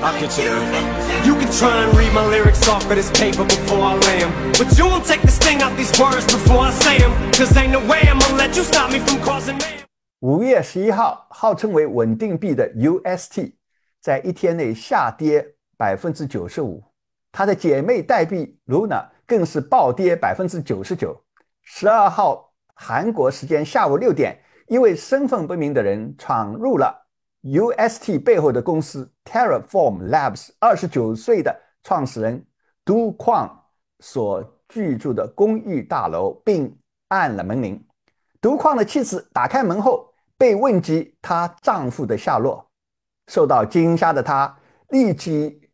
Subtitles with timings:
[0.00, 1.26] I'll get you there.
[1.26, 4.30] You can try and read my lyrics off of this paper before I lay them
[4.52, 7.72] But you won't take the sting out these words before I say them Cause ain't
[7.72, 9.84] no way I'm gonna let you stop me from causing mayhem.
[10.20, 13.52] 五月十一号，号称为稳定币的 UST
[14.00, 16.82] 在一天内下跌百分之九十五，
[17.32, 21.20] 它的姐妹代币 Luna 更是暴跌百分之九十九。
[21.62, 27.07] 十二号韩国时间下午六点，一位身份不明的人闯入了
[27.42, 32.44] UST 背后的公司 Terraform Labs 二十九岁的创始人
[32.84, 33.50] Do Kwon
[34.00, 37.86] 所居住的公寓大楼，并按了门铃。
[38.40, 42.70] 独矿的妻子打开门后，被问及她丈夫的下落，
[43.28, 45.70] 受到惊吓的她立即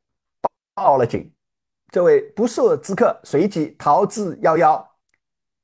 [0.74, 1.32] 报了警。
[1.90, 4.84] 这位不速之客随即逃之夭夭。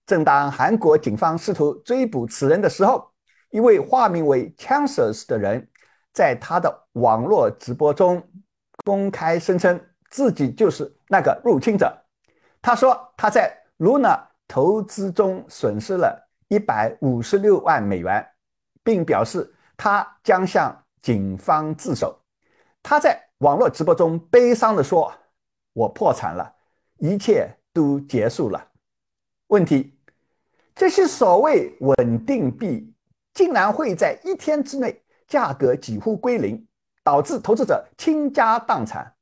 [0.06, 3.10] 正当韩国警方试图追捕此人的时候，
[3.50, 5.68] 一位化名为 Chances 的人
[6.12, 8.22] 在他的网络直播中
[8.84, 11.96] 公开声称自己就是那个入侵者。
[12.62, 16.26] 他说他在 Luna 投资中损失了。
[16.52, 18.26] 一百五十六万美元，
[18.82, 22.20] 并表示他将向警方自首。
[22.82, 25.14] 他在网络直播中悲伤地说
[25.72, 26.52] ：“我破产了，
[26.98, 28.68] 一切都结束了。”
[29.46, 29.96] 问题：
[30.74, 32.92] 这些所谓稳定币
[33.32, 35.00] 竟然会在一天之内
[35.30, 36.66] 价格几乎归零，
[37.04, 39.14] 导致投资者倾家荡产？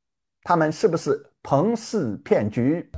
[0.42, 2.91] 他们是不是庞氏骗局？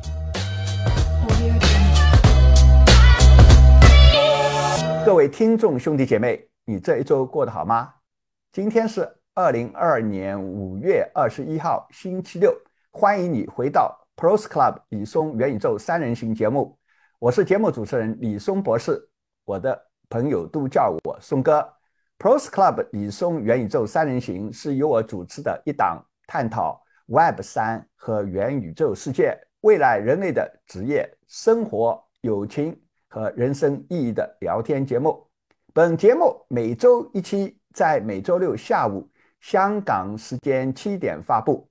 [5.05, 7.93] 各位听众兄弟姐妹，你这一周过得好吗？
[8.53, 12.57] 今天是二零二二年五月二十一号，星期六。
[12.93, 16.79] 欢迎你回到 Pros Club 李松元宇宙三人行节目，
[17.19, 19.09] 我是节目主持人李松博士，
[19.45, 21.80] 我的朋友都叫我松哥。
[22.21, 32.79] Pros Club 李松元宇宙三人行是由我主持的一档探讨 Web 三和元宇宙世界未来人类的职业、生活、友情。
[33.13, 35.27] 和人生意义的聊天节目。
[35.75, 39.11] 本节目每周一期，在每周六下午
[39.41, 41.69] 香港时间七点发布。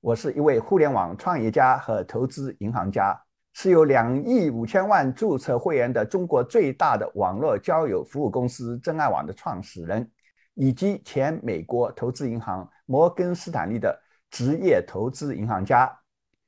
[0.00, 3.16] 我是一位互联网创业家和投资银行家，
[3.54, 10.10] 是有两亿五千万注册会员的中国最大的网络交友服务公司真爱网的创始人，
[10.54, 13.96] 以及前美国投资银行摩根斯坦利的
[14.28, 15.90] 职业投资银行家，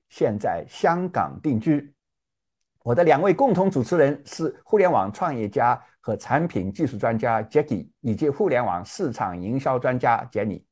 [0.09, 1.95] 现在香港定居。
[2.83, 10.63] 我的两位共同主持人是互联网创业家和产品技术专家 Jackie，以及互联网市场营销专家 Jenny。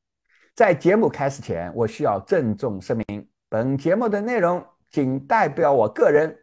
[0.55, 4.65] 在节目开始前，我需要郑重声明：本节目的内容
[4.95, 6.39] 仅代表我个人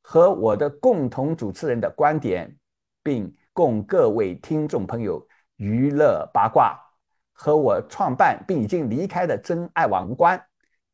[0.00, 2.56] 和我的共同主持人的观点，
[3.02, 6.78] 并供各位听众朋友娱乐八卦，
[7.32, 10.40] 和我创办并已经离开的真爱网无关。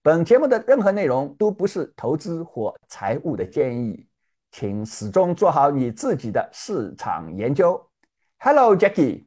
[0.01, 4.09] 本节目的任何内容都不是投资或财务的建议。
[4.51, 7.91] 请始终做好你自己的市场研究。
[8.39, 9.27] Hello, Jackie.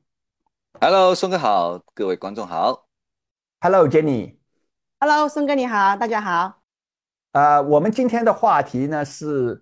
[0.81, 2.87] Hello，松哥好，各位观众好。
[3.61, 4.37] Hello, Jenny.
[4.99, 6.64] Hello，松哥你好，大家好。
[7.35, 9.61] 呃，我们今天的话题呢是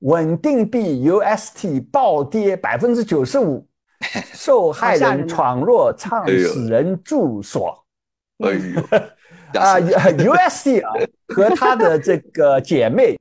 [0.00, 3.64] 稳定币 UST 暴跌百分之九十五，
[4.32, 7.86] 受害人闯入 创始人住所。
[8.38, 8.80] 哎呦，
[9.60, 10.92] 啊，UST 啊
[11.28, 13.16] 和它的这个姐妹。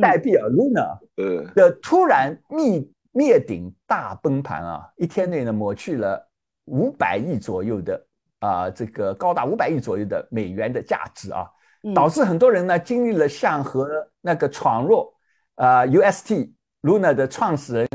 [0.00, 6.28] 代币啊，Luna 的突然灭灭顶大崩盘啊，一天内呢抹去了
[6.64, 8.06] 五百亿左右的
[8.38, 11.46] 啊，这个高达五百亿左右的美元的价值啊，
[11.94, 13.88] 导致很多人呢经历了像和
[14.20, 15.12] 那个闯入
[15.54, 16.52] 啊 UST
[16.82, 17.88] Luna 的创始人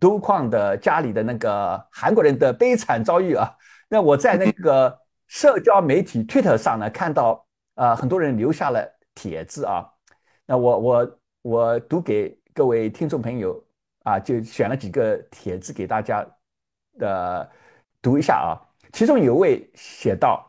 [0.00, 3.54] 都矿的家里的那个韩国人的悲惨遭遇啊。
[3.88, 9.86] 那我在那个社交媒体 Twitter 上呢看到啊，很多人留下了帖子啊，
[10.46, 11.18] 那我我。
[11.42, 13.64] 我读给各位听众朋友
[14.02, 16.26] 啊，就选了几个帖子给大家
[16.98, 17.48] 的
[18.02, 18.58] 读一下啊。
[18.92, 20.44] 其中有位写道：“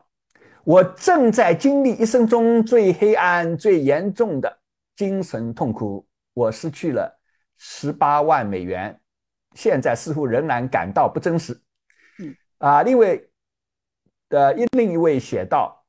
[0.70, 4.60] 我正在经历一生中最黑暗、最严重的
[4.96, 7.12] 精神痛苦，我失去了
[7.58, 9.02] 十八万美元，
[9.56, 11.60] 现在似乎仍然感到不真实。”
[12.22, 13.20] 嗯啊，另外
[14.30, 15.84] 的另一位写道：“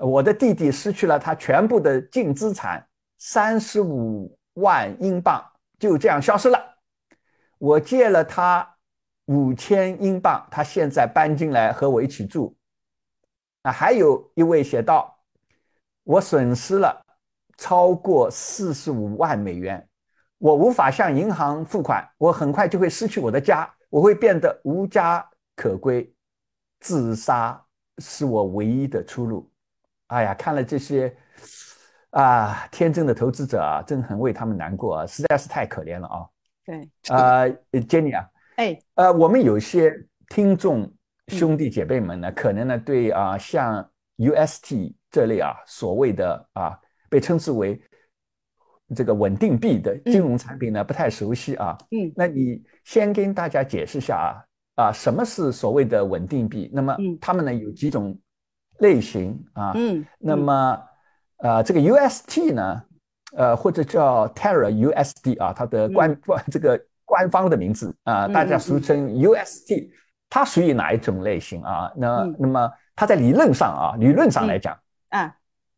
[0.00, 2.84] 我的弟弟失去了他全部的净资产。”
[3.18, 5.40] 三十五万英镑
[5.78, 6.58] 就这样消失了。
[7.58, 8.68] 我借了他
[9.26, 12.57] 五千英镑，他现在搬进来和我一起住。
[13.68, 15.14] 啊，还有一位写道
[16.02, 17.04] ：“我损失了
[17.58, 19.86] 超过四十五万美元，
[20.38, 26.10] 我无法向银行付款，我很快就会失去我的家，我会变得无家可归，
[26.80, 27.62] 自杀
[27.98, 29.50] 是我唯一的出路。”
[30.08, 31.14] 哎呀，看了这些
[32.08, 36.26] 啊天真的投资者啊，真很为他们难过啊，实在是太可怜了啊。
[36.64, 38.26] 对，呃，Jenny 啊，
[38.56, 39.94] 哎，呃，我们有些
[40.30, 40.90] 听众
[41.28, 46.78] 兄弟姐妹们呢，可能呢对啊像 UST 这类啊所谓的啊
[47.08, 47.80] 被称之为
[48.94, 51.76] 这个稳定币的金融产品呢不太熟悉啊。
[51.90, 56.70] 嗯，那你先跟大家解释一下啊啊什么是所谓的稳定币？
[56.72, 57.18] 那么嗯。
[57.20, 58.18] 它们呢有几种
[58.78, 59.72] 类型啊？
[59.74, 60.80] 嗯，那么
[61.38, 62.82] 呃这个 UST 呢，
[63.36, 69.90] 呃或者叫 Terra USD 啊，它的官官这个官方的名字啊，嗯大家嗯俗称 UST，
[70.30, 71.90] 它属于哪一种类型啊？
[71.96, 74.76] 那嗯那么它在理论上啊，理论上来讲
[75.08, 75.34] 啊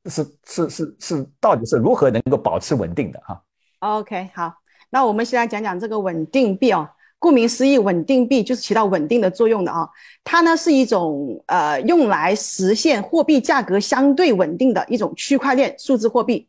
[0.07, 3.43] 是是是是到底是如何能够保持稳定的哈
[3.81, 4.55] ？，OK，好，
[4.91, 6.89] 那我们先来讲讲这个稳定币哦。
[7.19, 9.87] 顾名思义，稳定币就是起到稳定的作用的啊。
[10.25, 16.49] 它呢是一种呃用来实现货币价格相对稳定的一种区块链数字货币。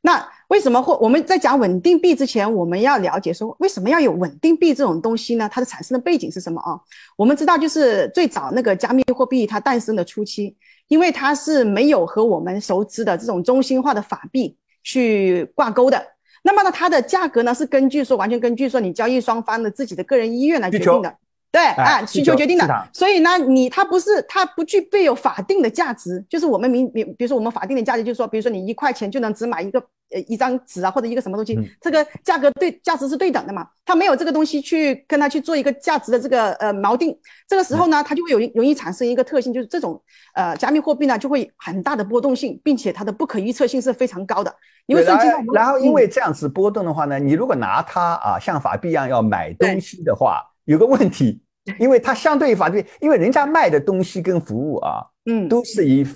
[0.00, 5.48] 那为什么会我们在讲稳定币之前，我们要了解说为什么要有稳定币这种东西呢？
[5.50, 6.78] 它的产生的背景是什么啊？
[7.16, 10.54] 我们知道，就是最早那个加密货币它诞生的初期，
[10.88, 16.04] 因为它是没有和我们熟知的这种中心化的法币去挂钩的。
[16.42, 21.16] 那么呢，它的价格呢是根据说完全根据说你交易双方的自己的个人意愿来决定的。
[21.50, 31.64] 对啊，需求决定的，所以呢，你它不是它不具备有法定的价值，就是我们明明比如说我们法定的价值就是说，比如说你一块钱就能只买一个呃一张纸啊或者一个什么东西，嗯。
[31.80, 37.16] 这个价格对价值是对等的嘛，他没有这个东西去跟他去做一个价值的这个呃锚定，
[37.48, 40.00] 这个时候呢，它就会有容易产生一个特性，就是这种
[40.34, 44.54] 呃加密货币呢就会很大的波动性，并且它的不可预测性是非常高的，
[44.86, 51.42] 你会对然涉及到我们后然后因嗯为这样子波动的话呢，你如果拿它啊像法币一样要买东西的话，有个问题，
[51.78, 55.48] 因为它相对于法币，因为人家卖的东西跟服务啊嗯。
[55.48, 56.06] 都是以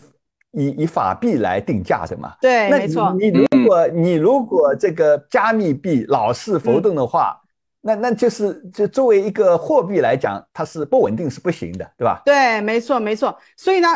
[0.57, 2.35] 以以法币来定价的嘛。
[2.41, 7.41] 对没错你你如果你如果这个加密币老是浮动的话，
[7.83, 12.21] 那那就是就作为一个货币来讲，它是不稳定是不行的，对吧？
[12.25, 13.37] 对，没错，没错。
[13.57, 13.89] 所以呢，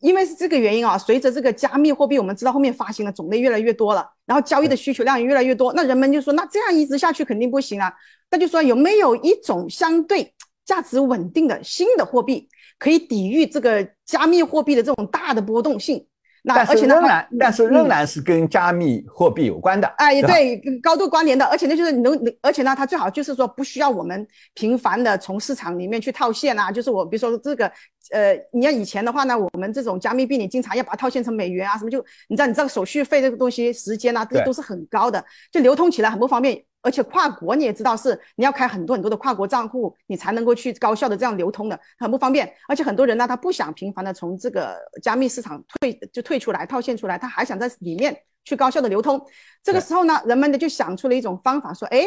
[0.00, 7.92] 因为是这个原因啊，随着这个加密货币，我们知道后面发行的种类越来越多了，然后交易的需求量也越来越多，那人们就说，那这样一直下去肯定不行啊。
[8.28, 10.34] 那就说有没有一种相对
[10.64, 12.48] 价值稳定的新的货币，
[12.78, 16.06] 可以抵御这个加密货币的这种大的波动性？
[16.48, 19.88] 那而且呢，仍然，但是嗯仍然是跟加密货币有关的。
[19.98, 24.24] 哎，也对高度关联的，而且呢，就是能，能而且呢，它最好就是说不需要我们
[24.54, 27.66] 频繁的从市场里面去套现啊，就是我比如说这个，
[28.12, 36.62] 呃，你要以前的话呢，我们这种加密币，你经常要把它套现成美元啊，什么就你知道，你这个手续费这个东西，时间啊，这对都是很高的，就流通起来很不方便。
[36.86, 42.48] 而且跨国你也知道是你要开很多很多的跨国账户，你才能够去高效的这样流通的，很不方便。
[42.68, 49.20] 而且很多人呢，他不想频繁的从这个加密市场退就退出来套现出来，他还想在里面去高效的流通。
[49.64, 52.06] 这个时候呢，人们呢就想出了一种方法，说，哎，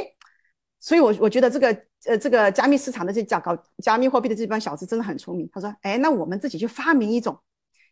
[0.79, 1.67] 所以我我觉得这个
[2.05, 5.49] 呃这个加密市场的这加搞加密货币的这帮小子真的很聪明。
[5.53, 7.37] 他说，哎，那我们自己去发明一种，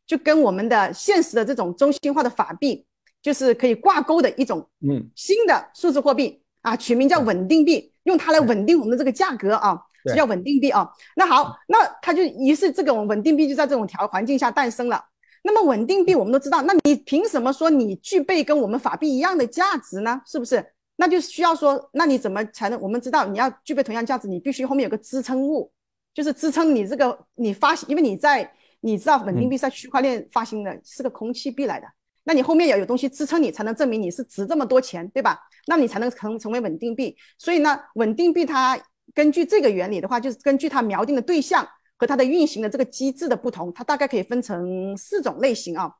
[0.06, 2.86] 就跟我们的现实的这种中心化的法币，
[3.22, 9.80] 就是可以挂钩的一种嗯，新的数字货币啊，取名叫稳定币，用它来稳定我们的这个价格啊，
[10.16, 10.90] 叫稳定币啊。
[11.16, 15.04] 那好，那它就于是这种稳定币就在这种条环境下诞生了。
[15.44, 20.22] 那么稳定币我们都知道，那你凭什么说你具备跟我们法币一样的价值呢？
[20.26, 20.66] 是不是？
[20.98, 22.82] 那就需要说，那你怎么才能？
[22.82, 25.72] 我们知道你要具备同样价值，你必须后面有个支撑物，
[26.14, 31.88] 就是支撑你这个你发行，因为你在你知道稳定币在区块链发行的是个空气币来的，
[32.24, 35.40] 那你后面要有东西支撑你，才能证明你是值这么多钱，对吧？
[35.68, 37.16] 那你才能成成为稳定币。
[37.38, 38.80] 所以呢，稳定币它
[39.14, 45.92] 根据这个原理的话，就是根据它锚定的对象和它的运行的这个机制的不同，它大概可以分成四种类型啊。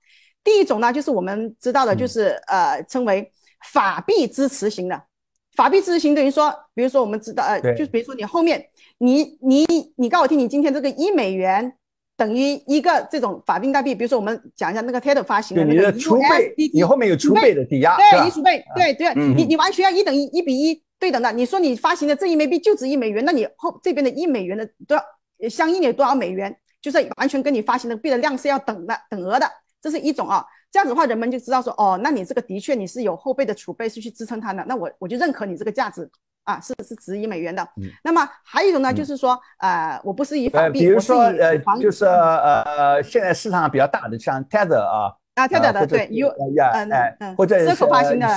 [0.44, 3.32] 第一种呢，就是我们知道的，就是、呃称为
[3.72, 5.04] 法币支持型的。
[5.56, 8.64] 法币支持型等于说，比如说我们知道，呃，对就是比如说你后面
[9.00, 11.77] 你你你告诉我听，你今天这个一美元
[12.18, 21.32] 等于一个这种法定代币，比如说我们讲一下那个 TED 发行的那个储备，USDT，你后面有储备的抵押，对，吧一储备，对对，嗯你你完全要一等一，一比一对等的。
[21.32, 25.00] 你说你发行的这一枚币就值一美元，那你后这边的一美元的多
[25.48, 29.48] 相应的有多少美元，就是完全跟你发行的币的量是要等的等额的，
[29.80, 30.44] 这是一种啊。
[30.70, 36.10] 这样子的话，人们就知道说，哦，那你这个的确你是有后备的储备是去支撑它的，那我我就认可你这个价值
[36.48, 37.62] 啊，是是值一美元的。
[37.76, 47.76] 嗯那么还有一种呢，嗯就是说，呃，我不是以法呃，币，比如说呃，就是呃，现在市场上比较大的，像 Tether 啊，啊，Tether 的对 U 呃呀嗯哎嗯或者是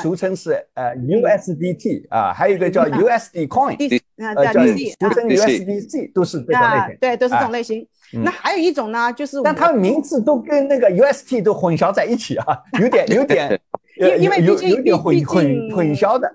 [0.02, 6.78] 俗称是呃 USDT 啊，还有一个叫嗯 USD Coin，D 啊呃叫俗称 USDC，都是这种类，型。
[6.80, 7.80] 啊对，都是这啊种类型。
[8.12, 13.48] 嗯那还有一种呢，就是但我它们名字都跟那个 UST 都混淆在一起啊，有点有点，
[14.00, 16.28] 呃因因为毕竟有点混混混淆的。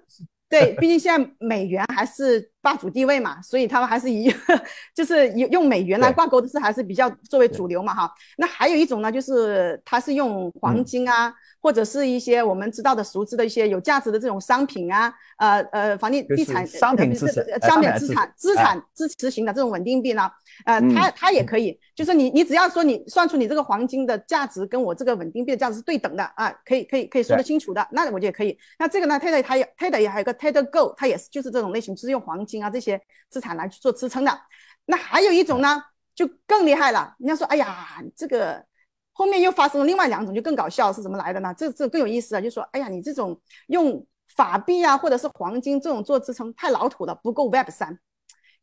[0.60, 4.34] 对，毕竟现在美元还是霸主地位嘛，所以他们还是以
[4.96, 8.12] 就是用用美元来挂钩的是还是比较作为主流嘛哈。
[8.38, 10.86] 那还有一种呢，就是它是用黄嗯。
[10.86, 20.30] 金啊，或者是一些我们知道的熟知的一些有价值的这种商品啊，呃呃，房地就是地产商品呃支持呃呃商品资产资哎产支持型的这种稳定币呢，
[20.66, 28.58] 呃，嗯它它也可以，就是你你只要说你算出你这个黄金的价值跟我这个稳定币的价值是对等的啊，可以可以可以说得清楚的，那我觉得也可以。
[28.80, 34.40] 那这个呢，Tether 它也 Tether 也还有个 Tether Gold，它也是就是这种类型，就是用黄金啊这些资产来去做支撑的。
[34.86, 35.82] 那还有一种呢，
[36.14, 37.16] 就更厉害了。
[37.20, 38.64] 人家说，哎呀，这个
[39.12, 41.54] 后面又发生了另外两种，就更搞笑，是怎么来的呢？
[41.58, 48.00] 这这更有意思啊，就说，哎呀，你这种用法币啊或者是黄金这种做支撑太老土了，不够 Web 三。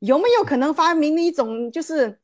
[0.03, 2.19] 有没有可能发明一种就是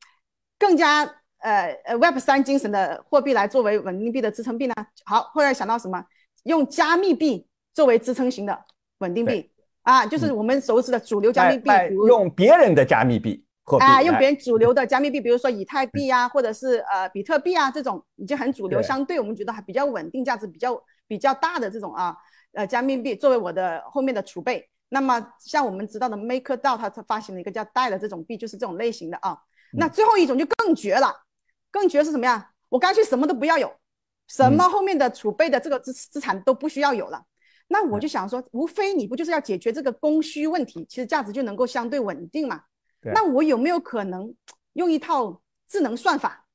[0.57, 1.03] 更加
[1.37, 4.73] 呃呃 Web 三精神的货币来作为稳定币的支撑币呢？
[5.05, 6.03] 好，后来想到什么？
[6.43, 8.65] 用加密币作为支撑型的
[8.97, 9.49] 稳定币
[9.83, 11.69] 啊，就是我们熟知的主流加密币，
[12.05, 22.13] 用别人的加密币货币，哎，用哎别人主流的加密币，比如说以太币啊，或者是呃比特币啊这种已经很主流，相对我们觉得还比较稳定、价值比较比较大的这种啊
[22.51, 24.69] 呃加密币作为我的后面的储备。
[24.89, 29.37] 那么像我们知道的 MakerDAO，它它发行了一个叫 DAI 的这种币，就是这种类型的啊。
[29.73, 31.13] 那最后一种就更绝了，
[31.71, 32.51] 更绝是什么呀？
[32.69, 33.71] 我干脆什么都不要有，
[34.27, 37.23] 什么后面的储备的这个资资产都不需要有了。
[37.67, 42.63] 那我就想说，无非你不就是要解决这个供需问题，其实价值就能够相对稳定嘛。
[43.01, 44.33] 那我有没有可能
[44.73, 46.47] 用一套智能算法，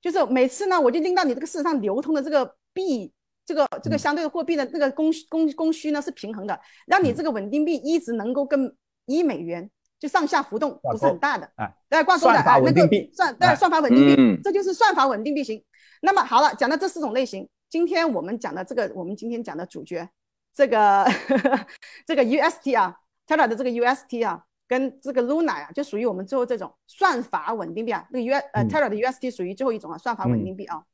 [0.00, 3.12] 就是每次呢，我就令到你这个市场上流通的这个币，
[3.46, 8.74] 这个这个嗯相对的货币的那个供需供供需呢是平衡的，让你嗯这个稳定币一直能够跟
[9.06, 15.62] 一美元就上下浮动不是很大的，哎，对，挂钩的算法哎，那个稳定币算对哎算法稳定币嗯，这就是算法稳定币型。
[16.02, 20.06] 那么好了，讲到这四种类型，今天我们讲的这个，我们今天讲的主角，
[20.54, 21.06] 这个
[22.06, 22.94] 这个 UST 啊
[23.26, 28.06] ，Terra 的这个 UST 啊，跟这个 Luna 啊，就属于我们最后这种算法稳定币啊。
[28.10, 30.76] 那个 U 呃嗯 Terra 的 UST 属于最后一种啊，算法稳定币啊。
[30.76, 30.84] 嗯，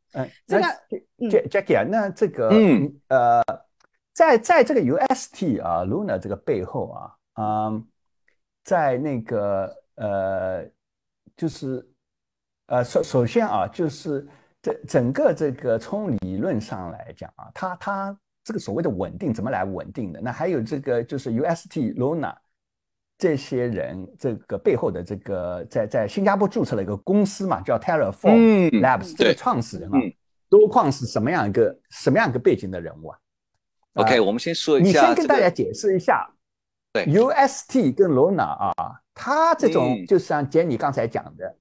[0.46, 0.68] 这个那
[1.18, 3.42] 嗯 Jack Jackie 啊，那这个嗯呃，
[4.12, 7.86] 在在这个 UST 啊 Luna 这个背后啊，嗯，
[8.64, 10.64] 在那个呃，
[11.36, 11.86] 就是
[12.66, 14.26] 呃首首先啊，就是
[14.62, 20.20] 这整个这个从理论上来讲啊，它它这个所谓的稳定怎么来稳定的？
[20.20, 22.34] 那还有这个就是 UST Luna
[23.20, 30.10] 这些人这个背后的这个在在新加坡注册了一个公司嘛，叫 Terraform 嗯 Labs，这个创始人啊嗯，
[30.48, 33.18] 多矿是什么样一个什么样一个背景的人物啊
[33.92, 36.26] ？OK，啊我们先说一下这个，先跟大家解释一下，
[36.94, 38.72] 对，UST 跟 Luna 啊，
[39.14, 41.54] 它这种嗯就像杰尼刚才讲的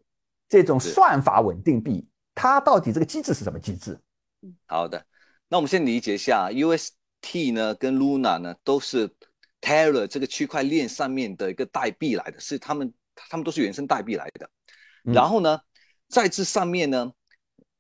[0.48, 4.00] 这种算法稳定币，它到底这个机制是什么机制？
[4.66, 5.04] 好的，
[5.50, 9.10] 那我们先理解一下，UST 呢跟 Luna 呢都是
[9.62, 14.50] Terra 这个区块链上面的一个代币来的，是他们他们都是原生代币来的。
[15.06, 15.14] 嗯。
[15.14, 15.60] 然后呢，
[16.08, 17.12] 在这上面呢，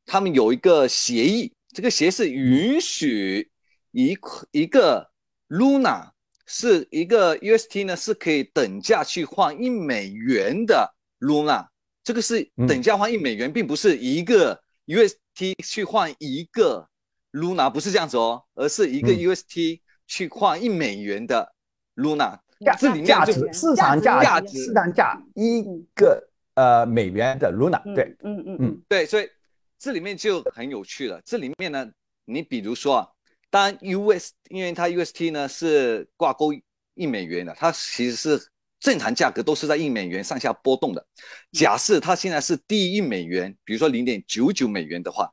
[0.05, 3.49] 他们有一个协议，这个协议是允许
[3.91, 4.17] 一
[4.51, 5.09] 一个
[5.47, 6.11] Luna
[6.45, 11.67] 是一个 UST 呢是可以等价去换一美元的 Luna，
[12.03, 12.67] 这个是嗯。
[12.67, 16.89] 等价换一美元，并不是一个 UST 去换一个
[17.31, 19.17] Luna，不是这样子哦，而是一个嗯。
[19.17, 21.53] UST 去换一美元的
[21.99, 25.61] Luna，价这里面价值市场价价值市场价一
[25.93, 29.29] 个呃美元的 Luna，嗯对，嗯嗯嗯嗯对，所以
[29.77, 31.21] 这里面就很有趣了。
[31.25, 31.85] 这里面呢，
[32.25, 33.07] 你比如说啊，
[33.49, 36.53] 当然 US，因为它 UST 呢是挂钩
[36.95, 38.47] 一美元的，它其实是
[38.79, 41.05] 正常价格都是在一美元上下波动的。
[41.51, 45.29] 假设它现在是低于一美元，比如说零点九九美元的话，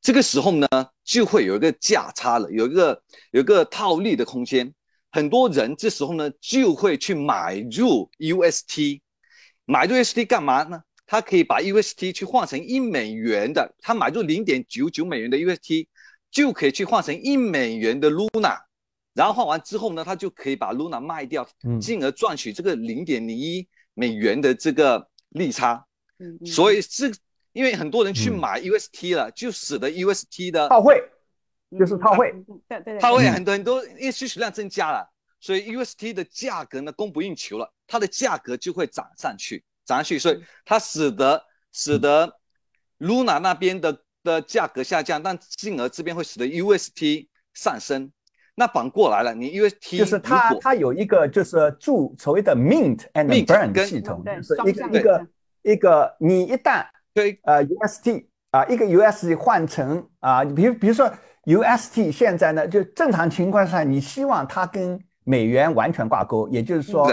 [0.00, 0.68] 这个时候呢
[1.04, 4.72] 就会有一个价差了，有一个有一个套利的空间。
[5.10, 9.00] 很多人这时候呢就会去买入 UST，
[9.64, 10.82] 买入 UST 干嘛呢？
[11.06, 15.86] 他可以把 UST 去换成一美元的，他买入零点九九美元的 UST，
[16.30, 18.58] 就可以去换成一美元的 Luna，
[19.14, 21.80] 然后换完之后呢，他就可以把 Luna 卖掉，嗯。
[21.80, 25.86] 进而赚取这个零点零一美元的这个利差。
[26.18, 27.10] 嗯，所以这
[27.54, 30.96] 因为很多人去嗯买 UST 了，就使得 UST 的套汇。
[30.96, 31.17] 以
[31.76, 32.32] 就是套汇，
[32.68, 33.32] 对对对，它会嗯。
[33.32, 35.10] 很多很多，因为需求量增加了，
[35.40, 42.32] 所以 UST 的价格呢供不应求了，它的价格就会涨上去，涨上去，所以它使得使得
[42.98, 48.10] Luna 那边的的价格下降，但进而这边会使得 UST 上升。
[48.54, 55.28] 那反过来了，你 UST 就是它它有一个就是注所谓的 mint and Mint burn 系统，是一个一个
[55.62, 57.38] 一个你一旦对。
[57.42, 61.12] 呃 UST 啊、一个 UST 换成啊、比如比如说
[61.48, 67.10] UST 现在呢，就正常情况下，你希望它跟美元完全挂钩，也就是说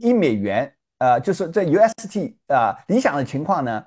[0.00, 3.82] 一美元呃，就是这 UST 啊、理想的情况呢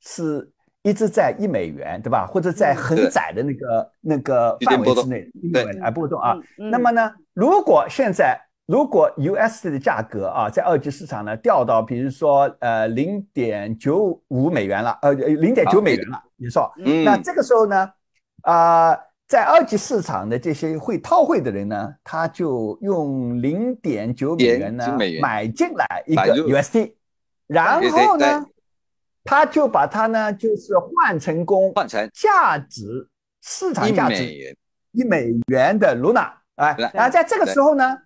[0.00, 0.48] 是
[0.82, 2.24] 一直在一美元，对吧？
[2.24, 6.36] 或者在嗯很窄的那个那个范围之内，一美对元啊波动啊。
[6.60, 17.90] 嗯那么呢，如果现在如果 UST 的价格啊，在二级市场呢掉到比如说呃零点九五美元了，呃零点九美元了，你说，嗯，那这个时候呢，
[18.42, 26.92] 啊、在二级市场的这些会套汇的人呢，他就用零点九美元呢买进来一个 USD，
[27.48, 28.46] 然后呢，
[29.24, 33.08] 他就把它呢就是换成功换成价值
[33.42, 34.56] 市场价值
[34.92, 37.98] 一美元的 Luna，哎，然后在这个时候呢，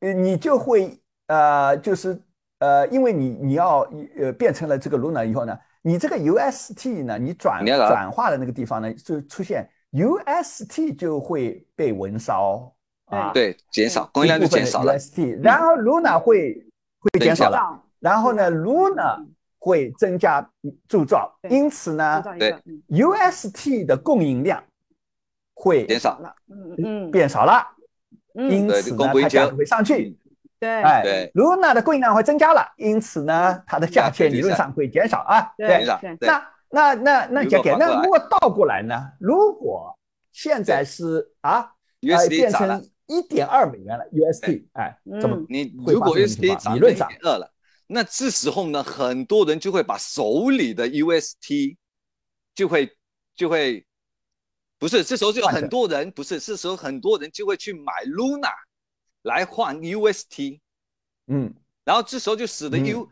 [0.00, 2.18] 呃你就会呃，就是
[2.60, 3.80] 呃，因为你你要
[4.18, 12.72] 呃变成了这个 Luna 以后呢，你这个 UST 呢，你转转化的那个地方呢，就出现 UST 就会被焚烧
[13.06, 14.98] 啊，对，减少供应量就减少了，嗯。
[14.98, 16.62] UST，然后 Luna 会
[16.98, 19.24] 会减少了，然后呢，Luna
[19.58, 20.46] 会增加
[20.86, 22.54] 铸造，因此呢对
[22.88, 24.62] ，UST 的供应量
[25.54, 27.10] 会减少了，嗯嗯。
[27.10, 27.66] 变少了，
[28.34, 30.16] 因此呢，它价格会上去。
[30.60, 30.82] 对。
[30.82, 35.50] 哎对，Luna 的供应量会增加了，因此呢，它的价钱理论上会减少啊。
[35.56, 35.76] 对对。
[35.78, 39.12] 减，少对，对，那那那那如姐姐，果反过来那如果倒过来呢？
[39.18, 39.98] 如果
[40.32, 47.52] 现在是啊，呃，USD 变成，一点二美元了 USD，哎，怎么嗯你如果 USD 涨到一点二了，
[47.86, 51.76] 那这时候呢，很多人就会把手里的 UST
[52.54, 52.96] 就会
[53.34, 53.86] 就会
[54.78, 58.52] 不是，这时候就有很多人不是，这时候很多人就会去买 Luna
[59.22, 60.60] 来换 UST，
[61.28, 61.54] 嗯。
[61.84, 63.08] 然后这时候就使得嗯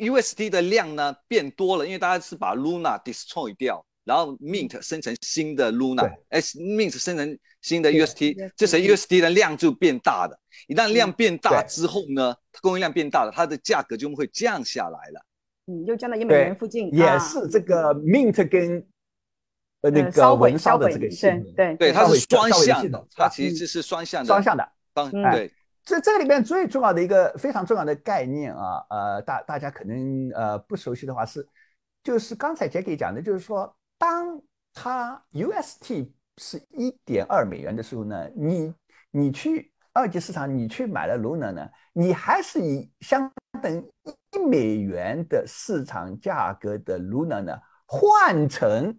[0.00, 10.38] U、UST 的量呢变多了，因为大家是把 Luna destroy 掉，然后 Mint 生成新的 Luna，哎，Mint 生成新的 UST，UST 这时候 UST 的量就变大的。
[10.68, 15.26] 一旦量变大之后呢，供应量变大了，它的价格就会降下来了。
[15.66, 17.18] 嗯，又降到一美对元附近，也啊。
[17.18, 18.86] 是这个 Mint 跟
[19.82, 23.28] 呃那个文烧的这个对对对，它是双向的，它啊。
[23.28, 24.26] 其实是双向的。
[24.26, 24.68] 双向的。
[24.94, 25.30] 双嗯。
[25.32, 25.52] 对，
[25.90, 31.44] 这这个里面最重要的一个非常重要的概念啊，呃，大大家可能呃不熟悉的话是，
[32.04, 34.40] 就是刚才杰给讲的，就是说，当
[34.72, 38.72] 它 UST 是一点二美元的时候呢，你
[39.10, 43.28] 你去二级市场你去买了 Luna 呢，你还是以相
[43.60, 43.84] 等
[44.30, 48.96] 一美元的市场价格的 Luna 呢换成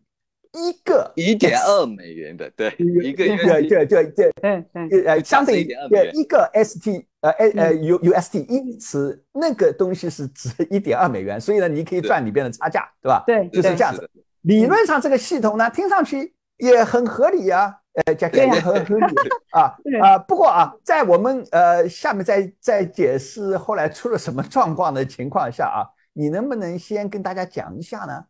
[0.54, 13.24] 一个一点二美元的，对，一个对 UST 对对对，对对，呃，相对于1.2美元呃一个 ST 呃呃呃嗯 U UST，因此那个东西是值一点二美元，所以呢，你可以对赚里边的差价，对吧？
[13.26, 14.10] 对对就是这样子。
[14.42, 17.74] 理论上这个系统呢，听上去也很合理啊，
[18.06, 19.16] 呃，讲对讲也很合理
[19.52, 20.18] 啊 对啊。
[20.18, 28.26] 不过啊，在我们呃下面再再解释后来出了什么状况的情况下啊，你能不能先跟大家讲一下呢？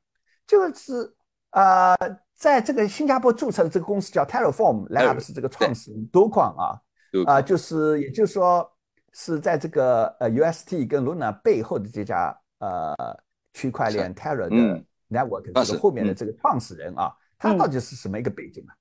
[0.45, 1.07] 就是啊、
[1.51, 1.95] 呃
[2.35, 8.69] 在这个新加坡注册的这个公司叫 Terraform Labs 这个创始人 Do 矿啊，对啊、就是也就是说
[9.13, 12.95] 是在这个呃 UST 跟 Luna 背后的这家呃
[13.53, 14.85] 区块链 Terra 的嗯。
[15.09, 16.15] network 这个后面的嗯。
[16.15, 17.57] 这个创始人啊，他嗯。
[17.57, 18.71] 到底是什么一个背景啊？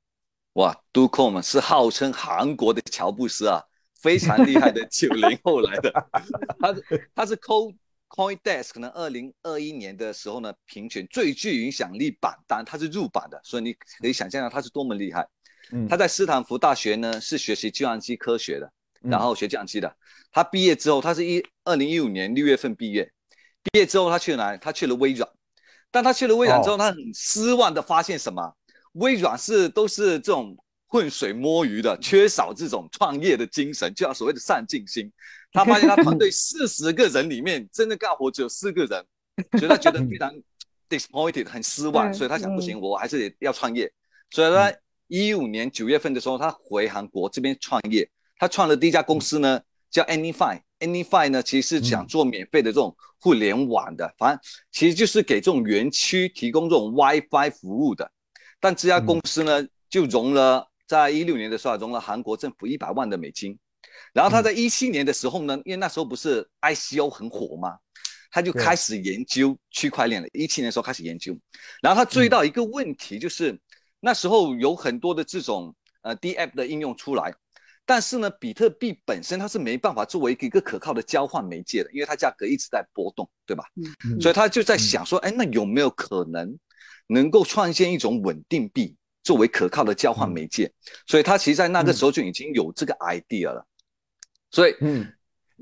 [0.55, 3.61] 哇，DOCON 是号称韩国的乔布斯啊，
[4.01, 5.93] 非常厉害的九零后来的。
[6.59, 7.75] 他是他是 Co
[8.11, 15.27] CoinDesk 可能二零二一年的时候呢，评选最具影响力榜单，它是入榜的，所以你可以想象到他是多么厉害。
[15.73, 18.67] 嗯，他在斯坦福大学呢是学习计算机科学的，
[19.03, 19.97] 嗯然后学计算机的。
[20.33, 23.11] 他毕业之后，他是一二零一五年六月份毕业，
[23.63, 24.59] 毕业之后他去了哪里？
[24.61, 25.29] 他去了微软。
[25.93, 28.55] 但他去了微软之后，哦他很失望的发现什么？
[28.95, 35.13] 微软是都是这种浑水摸鱼的，缺少这种创业的精神，就像所谓的上进心。
[35.53, 39.05] 他发现他团队四十个人里面，真的干活只有四个人，
[39.59, 40.33] 所以他觉得非常
[40.89, 43.93] disappointed，很失望，嗯所以他想不行，嗯我还是得要创业。
[44.31, 44.73] 所以他
[45.09, 48.09] 一五年九月份的时候，他回韩国这边创业，
[48.39, 49.61] 他创了第一家公司呢，
[49.91, 50.61] 叫 Anyfi。
[50.79, 58.11] Anyfi 呢，其实是想做免费的这种互联网的，反正其实就是给这种园区提供这种 WiFi 服务的。
[58.61, 63.59] 但这家公司呢，就融了，在一六年的时候融了韩国政府一百万的美金。
[64.13, 67.79] 然后他在一七年的时候呢，因为那时候不是 ICO 很火吗？
[68.31, 70.29] 他就开始研究区块链了。
[70.33, 71.37] 一七年的时候开始研究，
[71.83, 73.59] 然后他注意到一个问题，就是
[73.99, 77.35] 那时候有很多的这种呃 DApp 的应用出来，
[77.85, 83.65] 但是呢，比特币本身它是没办法作为一个可靠的交换媒介的，因为它价格一直在波动，对吧？
[84.05, 86.57] 嗯所以他就在想说，哎，那有没有可能
[87.09, 90.73] 能够创建一种稳定币作为可靠的交换媒介？
[91.09, 93.67] 所以他其实在那个时候就已经有这个 idea 了，
[94.51, 95.07] 所以嗯，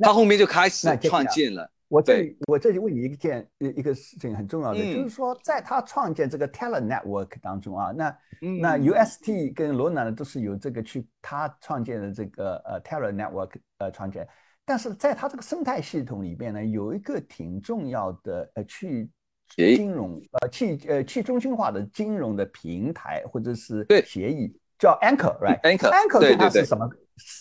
[0.00, 1.70] 他后面就开始创建了。
[1.88, 14.28] 我这里我这里问你一件一一个事情很重要的，嗯就是说在他创建这个 Teller Network 当中啊，那嗯那 UST 跟 Luna 呢都是有这个去他创建的这个呃 Teller Network 呃创建，
[14.66, 19.08] 但是在他这个生态系统里边呢，有一个挺重要的呃去
[19.48, 26.86] 金融呃去呃去中心化的金融的平台或者是对协议叫 Anchor，right？Anchor，Anchor 它对对是什么？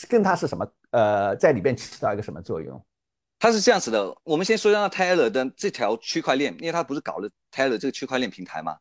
[0.10, 0.66] 跟它是什么？
[0.92, 2.84] 呃，在里边起到一个什么作用？
[3.40, 8.78] 它是这样子的，我们先说一下 Taylor 的这条区块链，因为它不是搞了 Taylor 这个区块链平台嘛？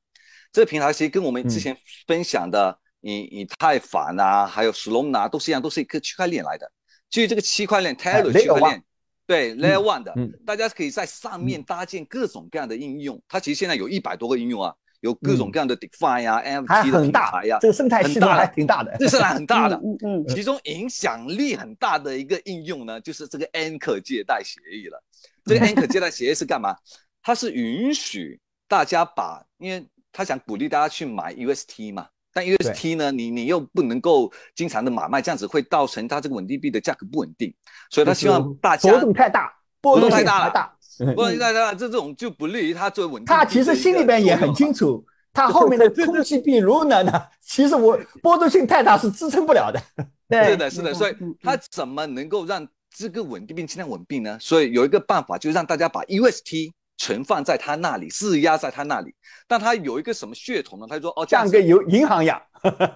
[0.51, 6.73] 这个平台其实跟我们之前分享的以以太坊啊，还有 Solana 都是一样，都是一个区块链来的。
[7.11, 8.83] 至于这个区块链 Taylor 区块链，
[9.27, 13.23] 对 Layer One 的，嗯大家可以在上面搭建各种各样的应用。
[13.29, 18.97] 它其实现在有一百多个应用啊，有各种各样的 DeFi 啊、还 NFT 的很大呀、这个生态系统还挺大的。
[18.99, 19.77] 这是很大的。
[19.77, 25.03] 嗯嗯其中影响力很大的一个应用呢，就是这个 Anchor 借贷协议了。
[25.45, 26.77] 这个 Anchor 借贷协议是干嘛？
[27.23, 37.53] 它是允许大家把，因为他想鼓励大家去买 UST 嘛，但 UST 呢，你你又不能够经常的买卖，这样子会造成它这个稳定币的价格不稳定，
[37.91, 40.76] 所以他希望大家波动太大，波动太大了大。
[41.15, 43.45] 不然大家这种就不利于它作为稳定他。
[43.45, 49.81] 其实心里边也很清楚，他 后面的空气币 Luna 呢， 其实我波动性太大是支撑不了的。
[50.29, 54.39] 对，是的，是的，所以嗯嗯它怎么能够让这个稳定币尽量稳定呢？
[54.41, 59.15] 所以有一个办法，就是让大家把 UST 存放在他那里，质押在他那里。
[59.47, 60.87] 但他有一个什么血统呢？
[60.89, 62.41] 他说哦，这样子像个有银行一样。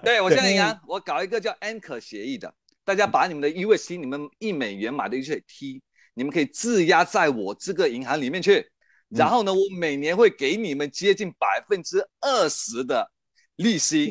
[0.03, 2.51] 对我像银行，我搞一个叫 Anchor 协议的，
[2.83, 5.79] 大家把你们的 UST，你们一美元买的 UST，
[6.13, 8.65] 你们可以质押在我这个银行里面去。
[9.09, 13.11] 然后呢，我每年会给你们接近百分之二十的
[13.57, 14.09] 利息。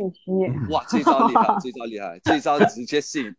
[0.69, 3.35] 哇，这招厉害， 这招厉害，这招直接吸引。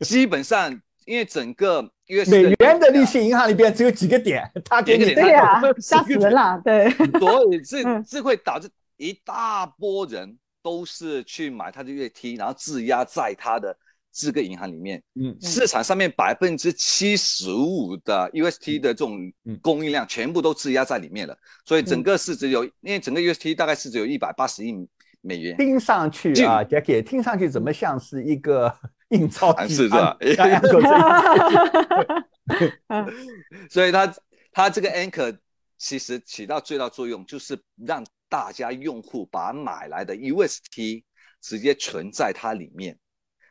[0.00, 0.70] 基本上，
[1.04, 6.88] 因为整个因为美元的利息银行里边只有几个点，他给你 几个点对呀，吓死人了，对，
[7.18, 13.76] 所以这嗯这会导致一大波人都是去买他的 UST，然后质押在他的
[14.12, 15.02] 这个银行里面。
[15.14, 24.72] 嗯市场上面百分之七十五的 UST 的这种嗯供应量全部都质押在里面了，所以整个市值有，因为整个 UST 大概市值有一百八十亿
[25.20, 25.56] 美元。
[25.56, 28.72] 听上去啊，Jackie，听上去怎么像是一个
[29.10, 29.74] 印钞机？
[29.74, 30.16] 是是吧啊
[32.88, 33.06] 啊啊
[33.70, 34.14] 所以它
[34.52, 35.36] 它这个 anchor
[35.78, 41.04] 其实起到最大作用，就是让大家用户把买来的 UST
[41.40, 42.98] 直接存在它里面。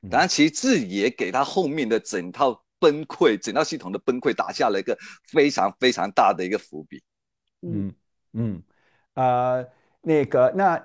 [0.10, 4.98] 当然，其实这也给他后面的整套崩溃、整套系统的崩溃打下了一个
[5.32, 7.02] 非常非常大的一个伏笔。
[7.62, 7.94] 嗯。
[8.34, 8.64] 嗯，
[9.16, 9.68] 呃，
[10.00, 10.76] 那个那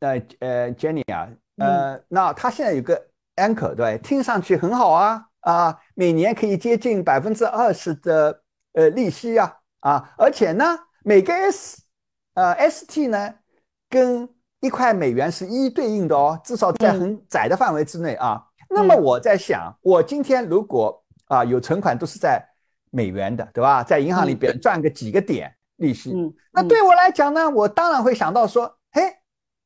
[0.00, 3.00] 呃呃，Jenny 啊，呃，那他现在有个
[3.36, 10.64] anchor 对，听上去很好啊啊，每年可以接近百分之二十的呃利息啊啊，而且呢，
[11.04, 11.84] 每个 S
[12.34, 13.36] 呃 ST 呢
[13.88, 18.44] 跟一块美元是一对应的哦，至少在很窄的范围之内啊。
[18.68, 22.44] 那么我在想，我今天如果啊有存款都是在
[22.90, 23.82] 美元的，对吧？
[23.82, 29.02] 在银行里边赚个几个点利息，嗯，那对我来讲呢，我当然会想到说，嘿，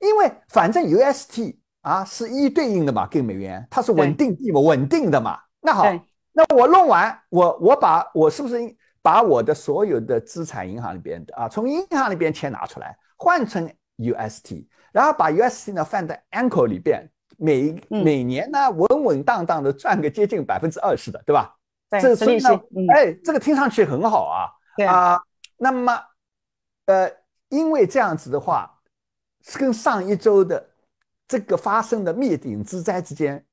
[0.01, 5.39] 因为反正 UST 啊是一对应的嘛，跟美元它是稳定币嘛，稳定的嘛。
[5.61, 5.85] 那好，
[6.33, 8.59] 那我弄完，我我把我是不是
[9.03, 17.09] 把我的所有的资产银行里边的啊，从银行里边钱拿出来换成 UST，然后把 UST 呢放在 Anchor 里边，
[17.41, 21.57] 每嗯每年呢稳稳当当的赚个接近百分之二十的，对吧？
[21.89, 22.51] 对，这所以呢
[22.95, 24.53] 哎，这个听上去很好啊。
[24.77, 25.23] 对啊，啊、
[25.57, 25.99] 那么，
[26.87, 27.11] 呃，
[27.49, 28.71] 因为这样子的话，
[29.43, 30.71] 是跟上一周的
[31.27, 33.45] 这个发生的灭顶之灾之间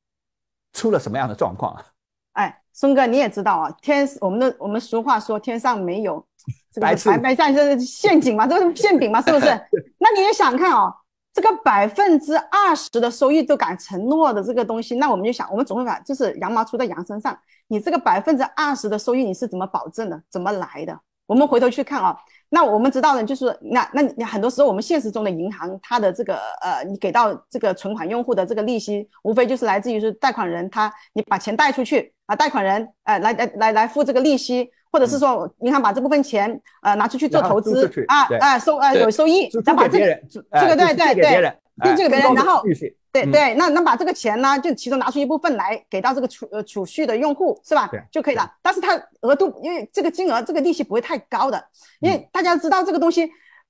[0.74, 1.86] 出了什么样的状况啊？
[2.34, 6.24] 哎，松哥你也知道啊，天我们的我们俗话说天上没有
[6.72, 9.48] 这个白吃白白菜，这是陷阱嘛，这是馅饼嘛，是不是？
[9.98, 10.94] 那你也想看哦，
[11.38, 20.20] 这个百分之二十的收益都敢承诺的这个东西，那我们就想，我们总会把就是羊毛出在羊身上，你这个百分之二十的收益你是怎么保证的？
[20.32, 21.00] 怎么来的？
[21.28, 22.18] 我们回头去看啊、
[22.50, 42.64] 那我们知道呢，就是那那你很多时候我们现实中的银行，它的这个呃，你给到这个存款用户的这个利息，无非就是来自于是贷款人他你把钱贷出去啊，贷款人呃来来来来付这个利息，或或者是说银行把这部分钱呃拿出去做投资啊啊收呃对有收益租，然后把这个这个对对对借给别人，哎这个别人然后
[43.12, 48.02] 对对，那那把这个钱呢，就其中拿出一部分来给到这个储呃储蓄的用户是吧对？
[48.12, 48.52] 就可以了。
[48.64, 51.64] 但是它额度，因为这个金额这个利息不会太高的，
[52.00, 53.30] 因嗯为大家知道这个东西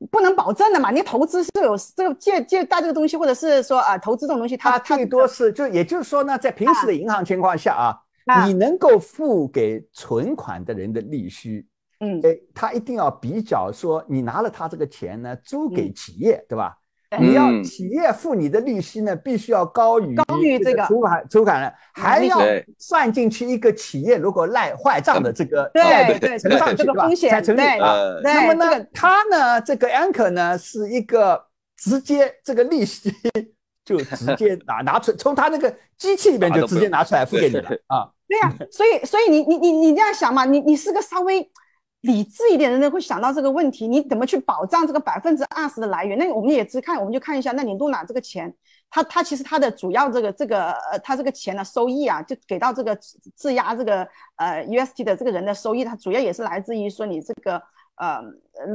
[0.09, 0.91] 不能保证的嘛。
[0.91, 7.99] 你投资是有这个借借贷这个东西，或者是说啊、投资这种东西，它它最多是就也就是说呢，在平时的银行情况下啊，啊
[8.45, 11.65] 你能够付给存款的人的利息，
[11.99, 12.19] 嗯。
[12.23, 16.77] 哎，他一定要比较说，你拿了他这个钱呢，租给嗯企业，对吧？
[17.19, 17.63] 你要嗯。
[17.63, 22.37] 企业付你的利息呢，必须要高于高于这个出款出款人，还要
[22.77, 27.61] 算进去一个企业如果赖坏账的这个对对对乘上去对吧这个风险才成立
[28.23, 31.41] 那么呢这个，它呢，这个 anchor 呢是一个
[31.77, 33.09] 直接这个利息
[33.85, 38.11] 就直接拿拿出，从他那个机器里面就直接拿出来付给你了啊。
[38.27, 41.49] 对呀、 所以所以你你你你这样想嘛，你你是个稍微
[42.01, 46.17] 理智一点的人会想到这个问题，你怎么去保障这个百分之二十的来源？
[46.17, 48.53] 那我们也只看，我们就看一下，那你露娜这个钱，
[48.89, 52.97] 它它其实它的主要这个这个呃，它这个钱的收益啊，就给到这个
[53.35, 57.61] 质押这个呃 UST 的这个人的收益，它主要也是来自于说你这个。
[57.99, 58.21] 呃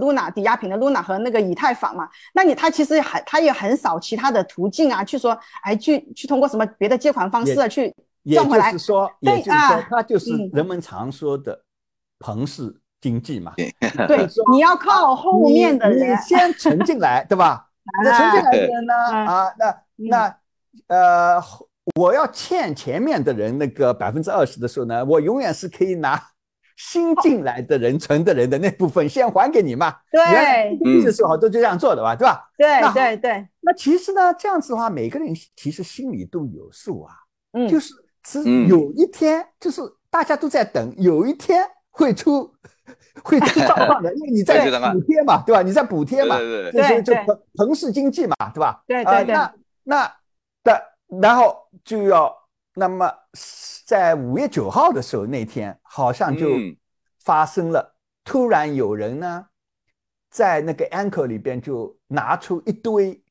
[0.00, 8.78] ，Luna 抵押品的 Luna 和那个以太坊嘛，那你它其实很，它也很少其他的途径啊，去说，哎，去去通过什么别的借款方式啊，去也就是。
[8.78, 11.62] 说，也就是说啊，它就是嗯人们常说的
[12.18, 13.52] 庞氏经济嘛。
[14.08, 17.68] 对，你要靠后面的你人你，先存进来，对吧？
[18.04, 18.94] 那存进来的人呢？
[19.10, 19.76] 嗯啊，那
[20.08, 20.36] 那
[20.86, 21.42] 呃，
[21.96, 26.20] 我要欠前面的人那个百分之二十的时候呢，我永远是可以拿
[26.76, 29.96] 新进来的人存的人的那部分先还给你嘛。
[30.10, 32.48] 对原来第一的时候好多就这样做的吧，对吧？
[32.56, 37.14] 对对对，那其实呢，这样子的话，每个人其实心里都有数啊。
[37.54, 37.92] 嗯，就是
[38.24, 39.80] 是嗯有一天，就是
[40.10, 42.52] 大家都在等，有一天会出
[43.24, 45.62] 会出状况的， 因为你在补贴嘛，对吧？
[45.62, 48.82] 你在补贴嘛，对对就是对对就彭彭氏经济嘛，对吧？
[48.88, 49.54] 呃对对对那
[49.84, 50.14] 那
[50.62, 50.82] 的
[51.20, 52.34] 然后就要
[52.74, 53.12] 那么
[53.86, 56.76] 在五月九号的时候那天，好像就嗯
[57.24, 59.46] 发生了，突然有人呢，
[60.30, 63.21] 在那个 Anchor 里边就拿出一堆。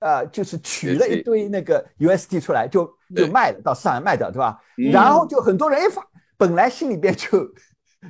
[0.00, 2.84] 呃，就是取了一堆那个 USD 出来，就
[3.16, 4.60] 就卖了，到市场上卖掉，对吧？
[4.78, 6.02] 嗯然后就很多人哎发，
[6.36, 7.38] 本来心里边就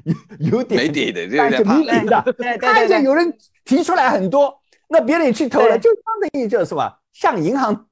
[0.04, 1.80] 有有点没底的，就有但是点怕了。
[1.80, 3.32] 迷离的，对对 看见有人
[3.64, 7.86] 提出来很多，那别人也去投了，就相当于就是什么，像银行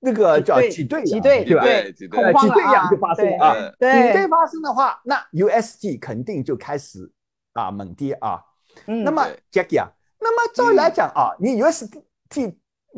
[0.00, 1.62] 那个叫挤兑一样挤兑对吧？
[2.32, 3.54] 恐挤兑一样啊就发生啊。
[3.78, 7.10] 对挤兑，发生的话，那 USD 肯定就开始
[7.54, 8.40] 啊猛跌啊。
[8.86, 9.88] 嗯那么 Jackie 啊，
[10.20, 12.02] 那么照理来讲啊，你 UST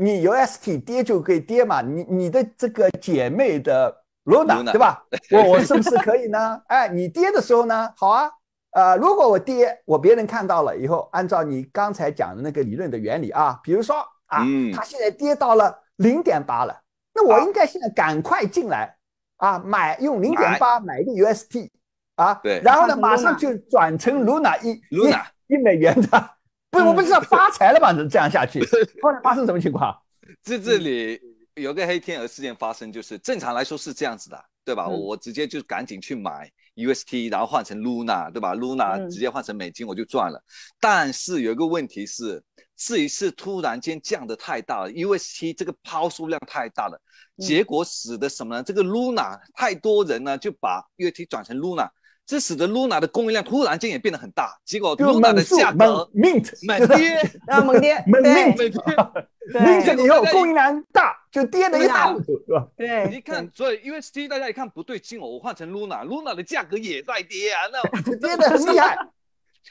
[0.01, 3.93] 你 UST 跌就可以跌嘛，你你的这个姐妹的
[4.25, 5.03] Luna 对吧？
[5.33, 6.63] 我我是不是可以呢？
[6.69, 8.31] 哎，你跌的时候呢，好啊，
[8.71, 14.73] 呃，如果我跌，我别人看到了以后，按照你刚才讲的那个理论的原理啊，比如说啊，嗯。
[14.73, 16.81] 它现在跌到了零点八了，
[17.13, 18.95] 那我应该现在赶快进来
[19.39, 21.01] 啊，买用零点八买。
[21.01, 21.69] 一个 UST
[22.15, 22.61] 啊，对。
[22.63, 26.31] 然后呢，马上就转成 Luna 一 Luna 一一美元的，
[26.71, 27.93] 不，我不知道发财了吧？
[27.93, 28.61] 这样下去，
[29.03, 29.97] 后 来发生什么情况？
[30.43, 31.21] 这这里
[31.55, 34.85] 有个黑天鹅事件发生，就是正常来说是这样子的，对吧？
[34.87, 40.43] 嗯我我直接就赶紧去买 UST，然后换成 Luna，对吧？Luna 嗯直接换成美金我就赚了。
[40.79, 42.43] 但是有一个问题是，
[42.77, 47.01] 这一次突然间降的太大了，UST 这个抛数量太大了，
[47.39, 48.63] 嗯结果使得什么呢？
[48.63, 51.89] 这个 Luna 太多人呢就把 UST 转成 Luna，
[52.29, 59.29] 这使得 Luna 的供应量突然间也变得很大，结果 Luna 的价猛格 mint 猛跌，啊猛跌，猛对 mint 猛 跌。
[59.51, 62.69] 对 mint 以后供应量大，就跌了一大路，是吧？
[62.77, 68.95] 对，一看，所以 UST 大家一看不对劲哦，我换成 Luna，Luna 的价格也在跌啊，那 跌得很厉害，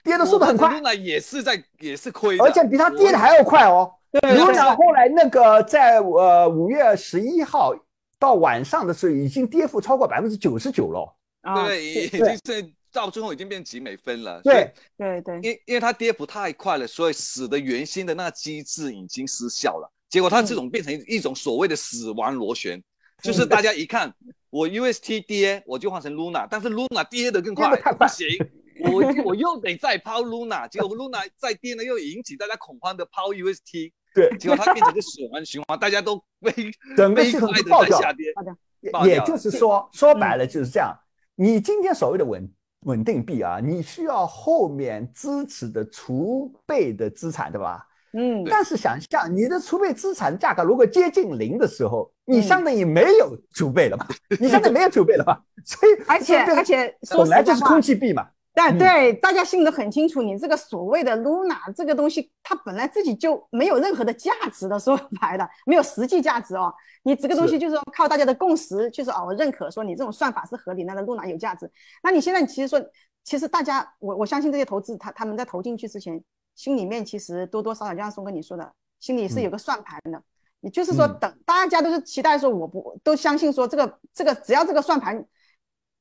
[0.03, 3.91] 跌的速度很快，，Luna 也是在也是亏，而且比它跌的还要快哦。
[4.23, 7.71] Luna 后来那个在呃五月十一号
[8.17, 11.13] 到晚上的时候，已经跌幅超过百分之九十九了。
[11.47, 19.89] 啊，对，已经是到最后已经变几美分了，对，对对，因因为它跌幅太快了，所以使得原先的那个机制已经失效了。
[20.09, 22.81] 结果它这种变成一种所谓的死亡螺旋，
[23.23, 24.13] 就是大家一看
[24.49, 28.27] 我 UST 跌，我就换成 Luna，但是 Luna 跌得更快，不行，
[28.91, 36.51] 我我又得再抛 Luna，结果 Luna 再跌呢，又引起大家恐慌的抛 UST， 对，结果它变成个死亡循环，大家都被
[36.97, 38.33] 整个系统飞快的就爆掉在下跌，
[38.81, 40.97] 也爆掉也就是说，说白了就是这样。
[41.39, 42.51] 你今天所谓的稳
[42.87, 47.85] 稳定币啊，你需要后面支持的储备的资产，对吧？
[48.13, 54.07] 嗯，但是想象你的储备资产价格如果接近零的时候，你嗯相当于没有储备了嘛？
[54.41, 55.37] 你相当于没有储备了嘛？
[55.63, 58.27] 所以而且而且说本来就是空气币嘛。
[58.57, 66.73] 但嗯对大家心里都很清楚，你这个所谓的 Luna 这个东西，它本来自己就没有任何的价值的，说白了， 没有实际价值哦。
[67.03, 71.71] 你这个东西就是说靠大家的共识，就是哦，我认可说你这种算法是合理那个 Luna 有价值。
[72.01, 72.83] 那你现在其实说，
[73.23, 76.19] 其实大家，我我相信这些投资他他们在投进去之前，
[76.55, 80.19] 心里面其实多多少少就像松哥你说的，心里是有个算盘的。
[80.61, 85.23] 也就是说，嗯等大家都是期待说，我不都相信说这个这个只要这个算盘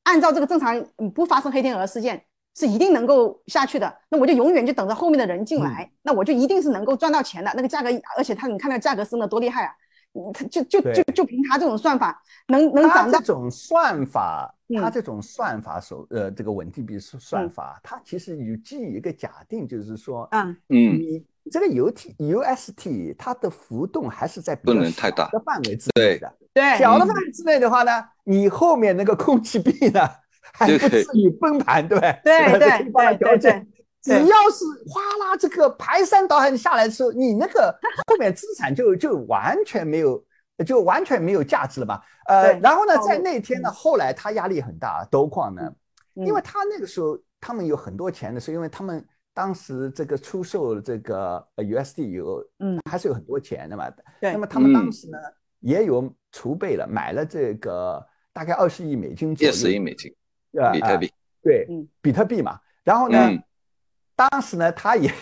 [0.04, 2.24] 按照这个正常嗯不发生黑天鹅事件，
[2.56, 3.94] 是一定能够下去的。
[4.08, 7.52] 那我就永远就等着后面的人进来，那我就一定是能够赚到钱的。
[7.54, 9.72] 那个价格，而且它你看那价格升的多厉害啊！
[10.18, 26.32] 嗯它就就就就凭它这种算法，能能它涨到这种算法，它嗯这种算法手呃这个稳定币算算嗯法，它其实有基于一个假定，就是说，嗯嗯，你这个 UT UST 它的浮动还是在不能太大的范围之内的。
[26.54, 30.00] 对嗯小的范围之内的话呢，你后面那个空气币呢，
[30.56, 32.20] 还不至于崩盘，对不对？
[32.24, 33.38] 对对对对对。
[33.38, 33.66] 对
[34.02, 40.24] 只要是哗啦这个排山倒海下来的时候，你那个后面资产就就完全没有，
[40.64, 42.00] 就完全没有价值了嘛。
[42.28, 45.68] 呃，然后呢，在那天呢，后来他压力很大，都矿呢，
[46.14, 53.90] 因为嗯他那个时候他们有很多钱的时候，因为他们当时这个出售这个呃 USD 有，嗯还是有很多钱的嘛。
[54.20, 55.18] 对那么他们当嗯时呢
[55.58, 60.14] 也有储备了，买了这个大概二十亿美金左二右，十亿美金，
[60.56, 62.58] 呃呃比特币，对嗯，比特币嘛。
[62.84, 63.42] 然后呢嗯，
[64.14, 65.12] 当时呢，他也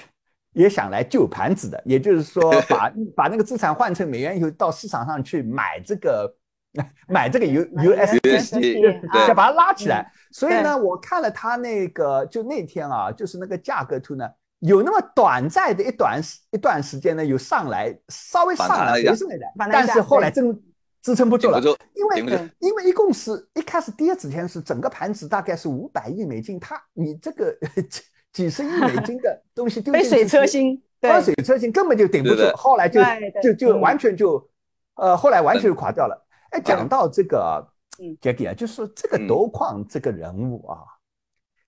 [0.52, 6.32] 也想来救盘子的，也就是说 把把那个资产换成美元以后，到市场上去买这个
[7.08, 9.26] 买这个 U 买 USD，USD 啊。
[9.26, 10.10] 再把它拉起来。
[10.30, 14.28] 所以呢，我看了他那个，就那天啊，就是那个价格图呢，
[14.60, 19.10] 有那么短暂的一短时一段时间呢，有上来，稍微上来反弹了一下。
[19.10, 20.42] 回升了一点，反弹一下但是后来对。
[20.42, 20.62] 真
[21.04, 21.60] 支撑不住了。
[21.92, 27.54] 因为因为一共是一开始跌之前是整个盘子大概是五百亿美金，它你这个
[27.88, 31.12] 几 几十亿美金的东西丢 杯水车薪，对。
[31.12, 33.00] 杯水车薪根本就顶不住，后来就
[33.42, 33.80] 就就嗯。
[33.80, 34.50] 完全就，
[34.96, 36.26] 呃，后来完全就垮掉了。
[36.50, 37.64] 哎，讲到这个
[38.00, 38.16] 嗯。
[38.20, 39.28] Jackie 啊，就是说这个嗯。
[39.28, 40.78] 斗矿这个人物啊，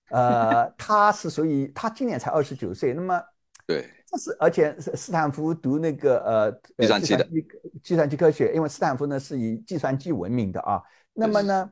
[0.09, 3.21] 呃， 他是属于他今年才二十九岁，那么
[3.65, 7.47] 对，这是而且是斯坦福读那个呃呃计算机的计
[7.83, 10.79] 计算机科学，因为斯坦福呢是以计算机闻名的啊。
[11.13, 11.69] 那么呢，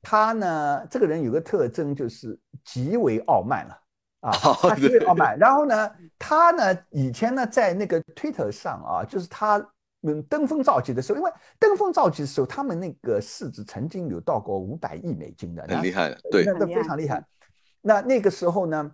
[0.00, 3.78] 他呢这个人有个特征就是极为傲慢了
[4.20, 5.36] 啊，哦他极为傲慢。
[5.36, 9.58] 然后呢，他呢以前呢在那个 Twitter 上啊，就是他
[10.02, 17.24] 嗯登峰造极的时候，因为登峰造极的时候，他们那个市值曾经有到过五百亿美金的，很厉害的，对那，那很厉害非常厉害。
[17.82, 18.92] 那那个时候呢，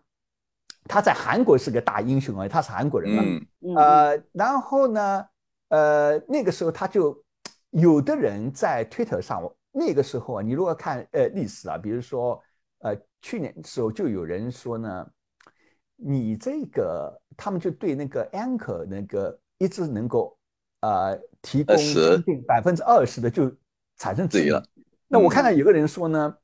[0.85, 3.23] 他在韩国是个大英雄啊，他是韩国人嘛。
[3.23, 5.25] 嗯，嗯呃，然后呢，
[5.69, 7.23] 呃，那个时候他就
[7.71, 12.43] 有的人在 Twitter 上，那个时候啊，你如果看呃历史啊，比如说
[12.81, 15.07] 呃去年的时候就有人说呢，
[15.97, 20.37] 你这个他们就对那个 Anchor 那个一直能够
[20.81, 23.51] 呃提供20将近百分之二十的就
[23.97, 24.63] 产生质疑了。
[25.07, 26.37] 那我嗯看到有个人说呢，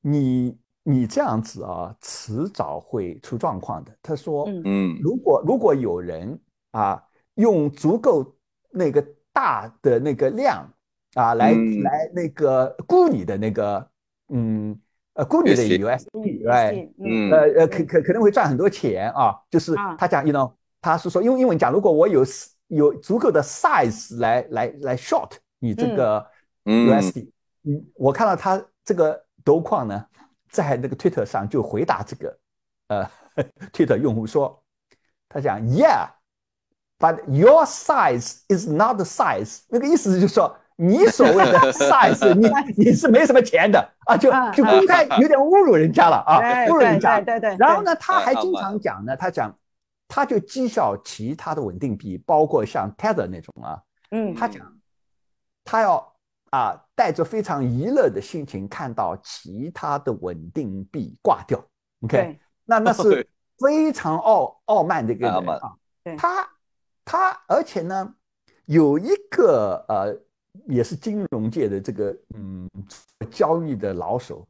[0.00, 3.92] 你你这样子啊，迟早会出状况的。
[4.02, 4.62] 他说，嗯。
[4.64, 6.38] 嗯，如果如果有人
[6.72, 7.02] 啊
[7.36, 8.36] 用足够
[8.70, 10.70] 那个大的那个量
[11.14, 11.82] 啊来、嗯。
[11.82, 13.88] 来那个估你的那个
[14.28, 14.78] 嗯
[15.14, 17.30] 呃估你的 USD USD，哎，嗯。
[17.30, 17.30] 嗯。
[17.32, 19.96] 呃呃可可可能会赚很多钱啊，就是啊。
[19.96, 22.22] 他讲，you know，他是说用英文讲，如果我有
[22.68, 26.26] 有足够的 size 来来来 short 你这个
[26.66, 26.90] 嗯。
[26.90, 27.30] USD，
[27.64, 30.06] 嗯，我看到他这个斗矿呢，
[30.54, 32.38] 在那个 Twitter 上就回答这个
[32.88, 33.10] 呃
[33.74, 34.62] Twitter 用户说，
[35.28, 40.56] 他讲 Yeah，but your size is not the size，那个意思就是说。
[40.76, 47.20] 你所谓的 size，你你是没什么钱的啊，就啊就公开有点侮辱人家了啊，对对侮辱人家。
[47.20, 49.56] 对对对，然后呢，他还经常讲呢，他讲，
[50.08, 54.66] 他就讥笑其他的稳定币，包括像 Tether 那种啊，嗯他讲，
[55.62, 56.13] 他要
[56.54, 61.58] 啊带着非常娱乐的心情看到其他的稳定币挂掉
[62.02, 63.26] ，OK，那那是
[63.58, 65.74] 非常傲傲慢的一个人啊。
[66.16, 66.48] 他
[67.04, 68.14] 他而且呢，
[68.66, 70.16] 有一个呃，
[70.66, 72.70] 也是金融界的这个嗯
[73.30, 74.46] 交易的老手，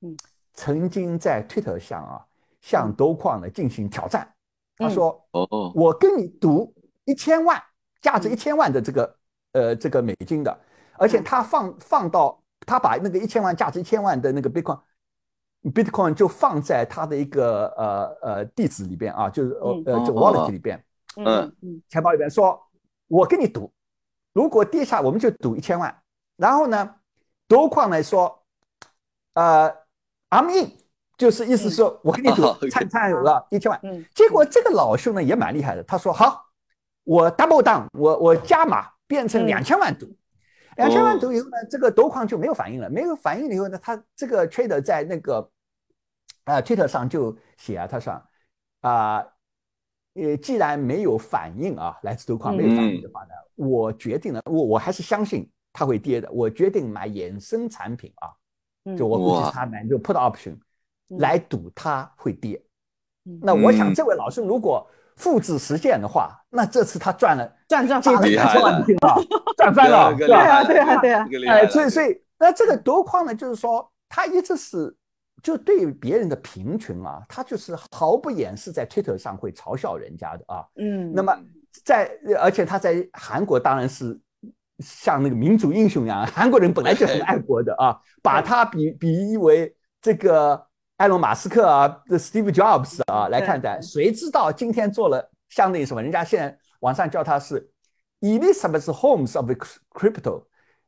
[0.00, 0.16] 嗯，
[0.54, 2.26] 曾经在 Twitter 上啊
[2.60, 2.94] 向嗯。
[2.94, 4.28] 斗矿呢进行挑战。
[4.76, 4.90] 他嗯。
[4.90, 6.74] 说：“哦，我跟你赌
[7.04, 7.62] 一千万，
[8.00, 8.32] 价值嗯。
[8.32, 9.16] 一千万的这个
[9.52, 10.58] 呃这个美金的，
[10.98, 11.24] 而且嗯。
[11.24, 14.80] 他放放到他把那个一千万价值一千万的那个 Bitcoin。
[15.72, 19.82] Bitcoin 就放在他的一个呃呃地址里边啊，就是呃嗯。
[19.86, 20.84] 呃就哦 wallet 里边，
[21.16, 21.82] 嗯嗯。
[21.88, 22.60] 钱包里边说，
[23.08, 23.72] 我跟你赌，
[24.34, 26.02] 如果跌下我们就赌一千万。
[26.36, 26.96] 然后呢，
[27.48, 28.42] 多矿来说，
[29.34, 29.72] 呃
[30.28, 30.72] ，I'm in，
[31.16, 33.80] 就是意思说我跟你赌哦参参有了一千万。
[33.84, 34.04] 嗯。
[34.14, 36.44] 结果这个老兄呢也蛮厉害的，他说好，
[37.04, 39.46] 我 double down，我我加码变成嗯。
[39.46, 40.14] 两千万赌，
[40.76, 41.20] 两千万哦。
[41.20, 45.50] 赌以后呢，这个斗矿就没有反应了，没有反应了以后呢，他这个 trader 在那个
[46.44, 48.22] 啊、Twitter 上就写啊，他说
[48.80, 49.26] 啊。
[50.16, 58.30] 呃，既然没有反应啊，来自斗矿没有反应的话呢，我决定了，我我还是相信它会跌的，我决定买衍生产品啊，
[58.84, 58.96] 嗯。
[58.96, 60.52] 就我估计他买就 put option
[61.10, 61.18] 嗯。
[61.18, 62.64] 来赌它会跌。
[63.24, 63.40] 嗯。
[63.42, 63.92] 那我想嗯。
[63.92, 68.60] 这位老师如果复制实践的话，那这次他赚了赚赚赚了接近两厉害。
[68.60, 68.84] 了
[69.56, 71.26] 赚翻了，这个对啊对啊对啊。
[71.48, 74.94] 哎，所以所以那这个夺矿呢，就是说他一直是
[75.42, 80.64] 就对别人的贫穷啊，他就是毫不掩饰在 Twitter 上会嘲笑人家的啊。
[80.76, 81.36] 嗯，那么
[81.84, 82.10] 在
[82.40, 84.18] 而且他在韩国当然是
[84.80, 90.66] 像那个民族英雄一样，韩国人本来就很爱国的啊，把他比比喻为这个
[90.98, 93.80] 埃隆马斯克啊，这 Steve Jobs 啊来看待。
[93.80, 96.00] 谁知道今天做了相当于什么？
[96.00, 97.68] 人家现在网上叫他是
[98.20, 99.50] Elizabeth Holmes of
[99.92, 100.44] crypto。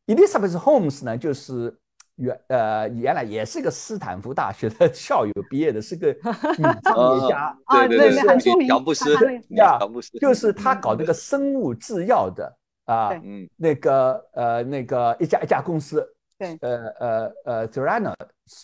[0.06, 1.76] Elizabeth Holmes 呢，就是
[2.14, 7.58] 原呃原来也是一个斯坦福大学的校友毕业的，是个女 创业家。
[7.64, 9.12] 啊对对对，很出名乔布斯
[9.56, 16.58] 乔布斯，就是他搞那个生物制药的啊，嗯那个呃那个一家一家公司，对。
[16.60, 18.14] 呃呃呃 t h e r a n a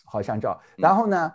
[0.04, 0.82] 好像叫，嗯。
[0.82, 1.32] 然后呢，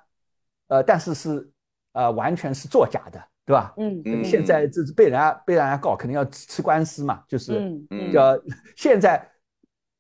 [0.68, 1.50] 呃但是是
[1.94, 3.74] 呃完全是作假的，对吧？
[3.78, 4.02] 嗯？
[4.06, 4.24] 嗯。
[4.24, 8.12] 现在这是被人家被人家告，肯定要吃官司嘛，就是嗯嗯。
[8.12, 8.40] 叫
[8.76, 9.30] 现在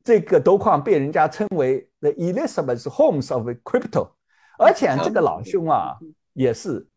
[0.03, 4.11] 这个斗矿被人家称为 the Elizabeth Holmes of crypto，
[4.57, 5.97] 而且这个老兄啊
[6.33, 6.87] 也是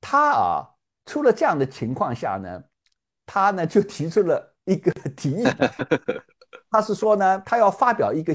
[0.00, 0.70] 他啊
[1.04, 2.64] 出了这样的情况下呢，
[3.24, 5.44] 他呢就提出了一个 提议，
[6.70, 8.34] 他是说呢他要发表一个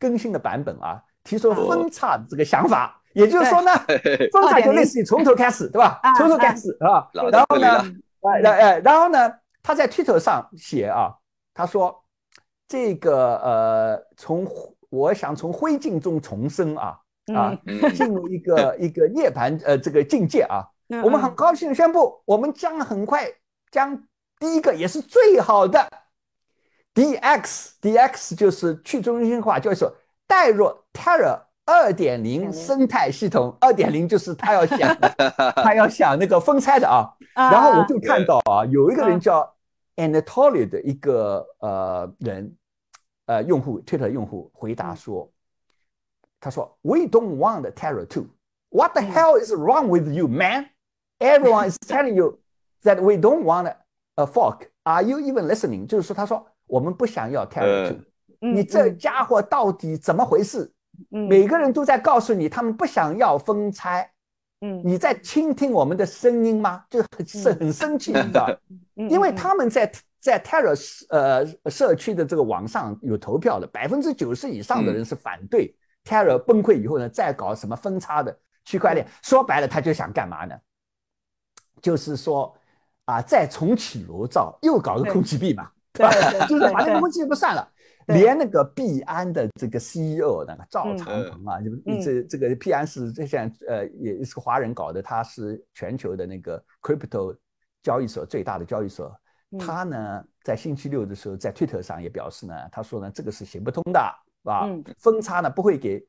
[0.00, 3.70] 更新的版本啊，提出分叉的这个想法，也就是说呢，
[4.32, 6.00] 分叉就类似于从头开始，对吧？
[6.02, 6.14] 啊？
[6.14, 7.84] 从头开始啊，然后呢
[8.22, 9.32] 这里了，呃呃，然后呢，
[9.62, 11.14] 他在 Twitter 上写啊，
[11.54, 12.02] 他说
[12.66, 14.46] 这个呃，从
[14.88, 16.98] 我想从灰烬中重生啊
[17.34, 17.94] 啊，嗯。
[17.94, 20.64] 进入一个 一个涅槃呃这个境界啊。
[20.88, 23.24] 嗯我们很高兴宣布，我们将很快
[23.70, 23.96] 将
[24.40, 25.88] 第一个也是最好的
[26.94, 29.94] DX DX 就是去中心化交易所
[30.26, 34.96] 带入 Terra 二点零生态系统，二点零就是他要想
[35.56, 37.08] 他要想那个分拆的啊。
[37.34, 39.54] 啊然后我就看到啊，有一个人嗯叫
[39.96, 42.56] Anatoly 的一个呃人，
[43.26, 45.30] 呃用户 Twitter 用户回答说，
[46.40, 48.26] 他说 We don't want Terra two.
[48.70, 50.70] What the hell is wrong with you, man?
[51.20, 52.40] Everyone is telling you
[52.82, 53.72] that we don't want
[54.16, 54.70] a fork.
[54.84, 55.86] Are you even listening?
[55.86, 57.96] 就是说，他说我们不想要 Terra two.
[58.42, 60.72] 嗯你这家伙到底怎么回事？
[61.10, 64.10] 嗯每个人都在告诉你，他们不想要分拆。
[64.62, 66.84] 嗯你在倾听我们的声音吗？
[66.88, 68.48] 就很是很生气，你知道？
[68.96, 69.90] 嗯因为他们在
[70.20, 70.74] 在 Terra
[71.08, 79.06] 呃社区的这个网上有投票的，百分之九十以上的人是反对 Terra 崩溃以后呢，再搞什么分叉的区块链。
[79.22, 80.54] 说白了，他就想干嘛呢？
[81.82, 82.54] 就是说
[83.06, 86.30] 啊，再重启炉灶，又搞个空气币嘛，对吧？
[86.30, 87.68] 对就是 把那对个空气币不算了。
[88.06, 97.36] 连那个币安的这个 CEO 那个赵嗯长鹏啊，就嗯这这个币安是这现在呃也是个华人搞的，他是全球的那个 crypto
[97.82, 99.06] 交易所最大的交易所。
[99.52, 104.00] 嗯他呢在星期六的时候在 Twitter 上也表示呢，他说呢这个是行不通的，
[104.42, 104.64] 是吧？
[104.64, 106.04] 嗯分叉呢不会给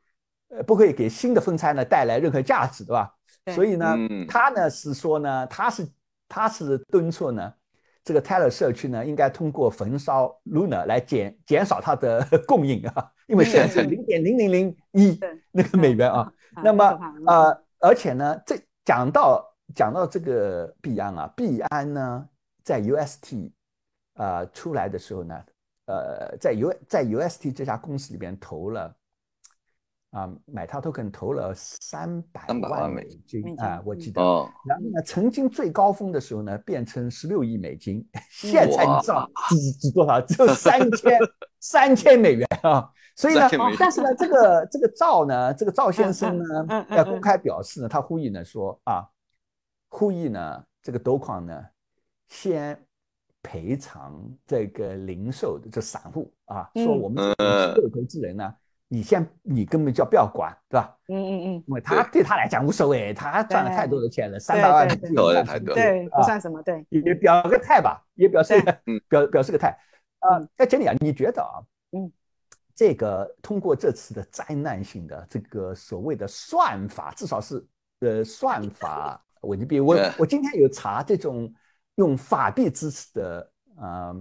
[0.49, 3.13] 呃不会给新的分拆呢带来任何价值，对吧？
[3.45, 5.87] 对所以呢嗯，他呢是说呢，他是
[6.27, 7.53] 他是敦促呢。
[8.03, 15.19] 这个 Terra 社区呢，应该通过焚烧 Luna 来减减少它的供应啊， 因为现在是嗯零点零零零一
[15.51, 16.21] 那个美元啊。
[16.21, 16.83] 啊那么
[17.27, 19.41] 呃，而且呢，这讲到
[19.73, 22.27] 讲到这个币安啊，币安呢
[22.63, 23.51] 在 UST
[24.15, 25.41] 呃出来的时候呢，
[25.85, 28.93] 呃，在 U 在 UST 这家公司里边投了
[30.11, 34.21] 啊，买它 token 投了三百300万万美美金金啊，我嗯记得。
[34.21, 40.19] 哦，然后呢，曾经最高峰的时候呢，变成十六亿美金，现在你知道 只只多少？
[40.21, 41.19] 只有三千
[41.59, 42.89] 三千美元啊！
[43.15, 49.07] 所以呢3000美元，但是呢，这个这个赵呢，这个赵先生呢，嗯要公开表示呢，他呼吁呢说啊，
[49.89, 51.65] 呼吁呢这个斗矿呢，
[52.27, 52.77] 先
[53.41, 58.53] 赔偿这个零售的这散户啊，说嗯我们这个机构投资人呢，
[58.93, 60.97] 你先你根本就不要管，对吧？
[61.07, 62.21] 嗯嗯嗯，因为他对。
[62.21, 64.97] 他来讲无所谓，他赚了太多的钱了，三百万太
[65.57, 68.61] 多对，不啊算什么，对，也表个态吧，也表示
[69.07, 69.69] 表表示个态。
[70.19, 71.63] 啊嗯，那简理啊，你觉得啊，
[71.93, 72.11] 嗯，
[72.75, 77.65] 这个通过这次的灾难性的这个所谓的算法，至少是
[78.01, 81.49] 呃算法稳定币，我我今天有查这种
[81.95, 84.13] 用法币支持的呃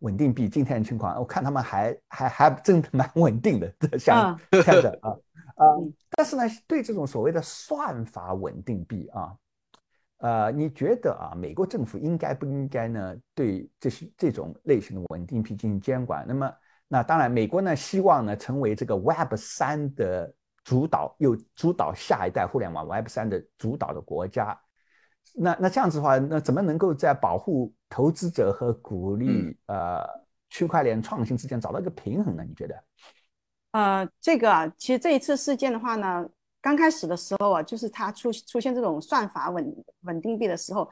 [0.00, 5.10] 稳定币今天的情况，我看他们还还还真的蛮稳定的，像看着啊
[5.56, 5.64] 啊，
[6.10, 9.34] 但是呢，对这种所谓的算法稳定币啊。
[10.18, 13.16] 呃，你觉得啊，美国政府应该不应该呢？
[13.34, 16.26] 对这些这种类型的稳定币进行监管？
[16.28, 16.52] 那么，
[16.88, 20.30] 那当然，美国呢希望呢成为这个 Web 三的
[20.62, 24.58] 主导，又主导下一代互联网 Web 三的主导的国家。
[25.34, 30.04] 那那这样子的话，那怎么能够在保护投资者和鼓励呃
[30.48, 32.44] 区块链创新之间找到一个平衡呢？
[32.46, 32.84] 你觉得？
[33.72, 36.28] 呃，这个啊，其实这一次事件的话呢。
[36.62, 40.86] 刚开始的时候啊，就是它出出现这种算法稳稳定币的时候，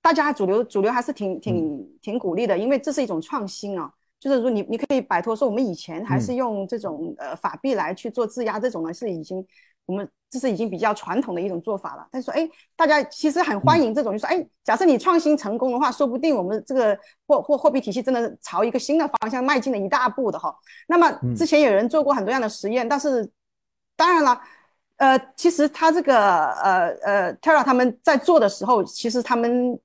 [0.00, 3.92] 大家主流主流还是挺挺挺鼓励的，因为这是一种创新啊。
[4.18, 9.46] 就是说你你可以摆脱说我们以前还是用这种呃法币来去做质押这种呢，是已经
[9.88, 12.06] 我们这是已经比较传统的一种做法了。
[12.12, 20.54] 但是说哎，大家其实很欢迎这种，就说哎，假设你创新成功的话，说不定我们这个货货货币体系真的朝一个新的方向迈进了一大步的哈。
[20.86, 23.28] 那么之前有人做过很多样的实验，但是
[23.96, 24.40] 当然了。
[24.98, 29.78] 呃，其实他这个呃呃，Terra 他们在做的时候，其实他们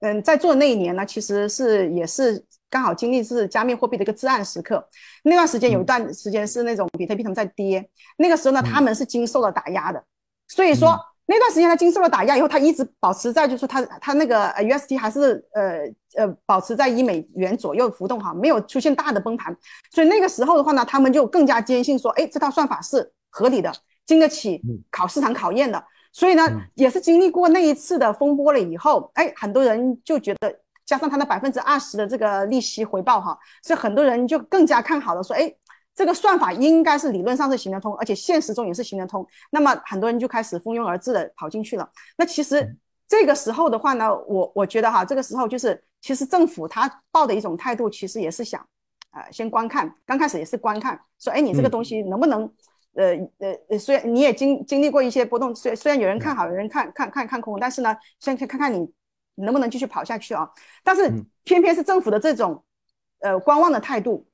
[0.00, 4.86] 嗯在做那一年呢，其实是也是刚好经历是加密货币的一个至暗时刻。
[5.24, 10.02] 那段时间有一段时间是那种比特币他们在跌，那个时候呢，他们是经受了打压的。
[10.48, 15.80] 所以说那段时间他经受了打压以后，他一直保持在就是说他他那个 UST 还是呃
[16.16, 19.56] 呃保持在一美元左右浮动哈，没有出现大的崩盘。
[19.90, 23.72] 所以那个时候的话呢，他们就更加坚信说，哎，这套算法是合理的。
[24.06, 24.58] 经得起
[24.90, 26.42] 考市场考验的，所以呢，
[26.74, 30.50] 也是经历过那一次的风波了以后，哎，很多人就觉得，
[30.88, 35.54] 加上它的百分之二十的这个利息回报哈，所以很多人就更加看好了，说，哎，
[35.94, 39.24] 这个算法应该是理论上是行得通，而且现实中也是行得通。
[39.50, 41.86] 那么很多人就开始蜂拥而至的跑进去了。
[42.16, 42.74] 那其实
[43.06, 48.66] 这个时候的话呢，我我觉得哈，这个时候就是其实政府他抱的一种态度，其实也是想，
[49.10, 52.50] 呃，先观看，刚开始也是观看，说，哎，你这个东西能不能？
[52.94, 58.90] 呃呃呃，虽然你也经经历过一些波动，虽虽然有人看好，有人看看看看空，但是呢，先看看看你
[59.38, 60.48] 能不能继续跑下去啊。
[60.82, 61.10] 但是
[61.44, 62.62] 偏偏是政府的这种
[63.20, 64.26] 呃观望的态度，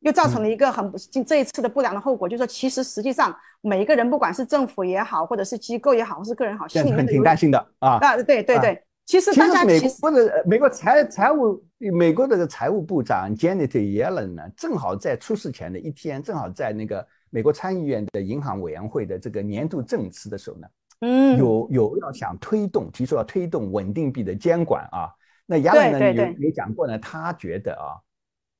[0.00, 7.98] 又造成了一个很不这一次的不良的后果，就是说其实实际上每一个人，不管是政府也好，或者是机构也好，或是个人好，心里面挺担心的啊。
[8.00, 17.06] 啊，对对对，其实大家美国的美国财财务美国的财务部长 Janet Yellen 呢，正好在出事前的一天，正好在那个。
[17.32, 20.66] 美国参议院的银行委员会的这个年度证词的时候呢，
[21.00, 25.10] 嗯，有有要想推动，提出要推动稳定币的监管啊。
[25.46, 27.98] 那亚伦呢有有讲过呢，他觉得啊，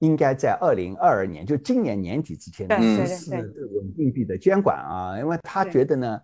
[0.01, 3.31] 应该在二零二二年，就今年年底之前实施
[3.75, 6.21] 稳定币的监管啊，因为他觉得呢，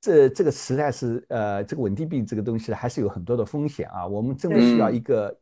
[0.00, 5.38] 这这个时代是呃，这个稳定币这个东西还是有很多的风险啊，我们真的需要一个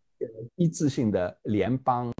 [0.54, 2.12] 一致性的联邦。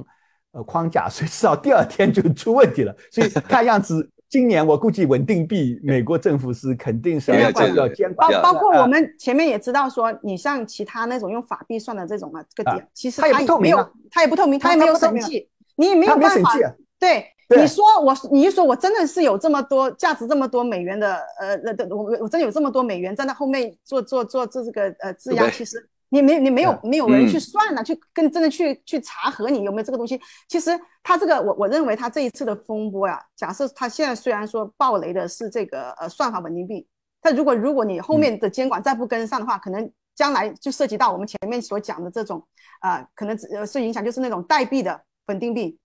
[0.53, 2.97] 呃，框架，谁知道第二天就出问题了。
[3.13, 8.31] 所以看样子，今年我估计稳定币，美国政府是肯定是要要监管。
[8.33, 16.53] 包包括我们前面也知道说，你像其他那种用法币算的这种啊，这个点，其实它也没有，它也不透明，它也没有审计，你也没有办法。
[16.99, 25.89] 对，你说我，你一说我真的是有这么多价值这么多美元的，呃，的我我真的有这么多美元站在那后面做做做做这个呃质押，其实。
[26.09, 30.21] 你没你没有没有人去算呢，去跟真的去去查核你有没有这个东西。
[30.49, 30.71] 其实
[31.03, 36.87] 他这个我我认为他这一次的风波呀，假设他现在虽然说暴雷的是这个呃算法稳定币，
[37.21, 42.47] 但如果如果你后面的监管再不跟上的话，可能将来就涉及到我们前面所讲的这种
[42.81, 45.79] 啊，可能呃是影响就是那种代币的稳定币，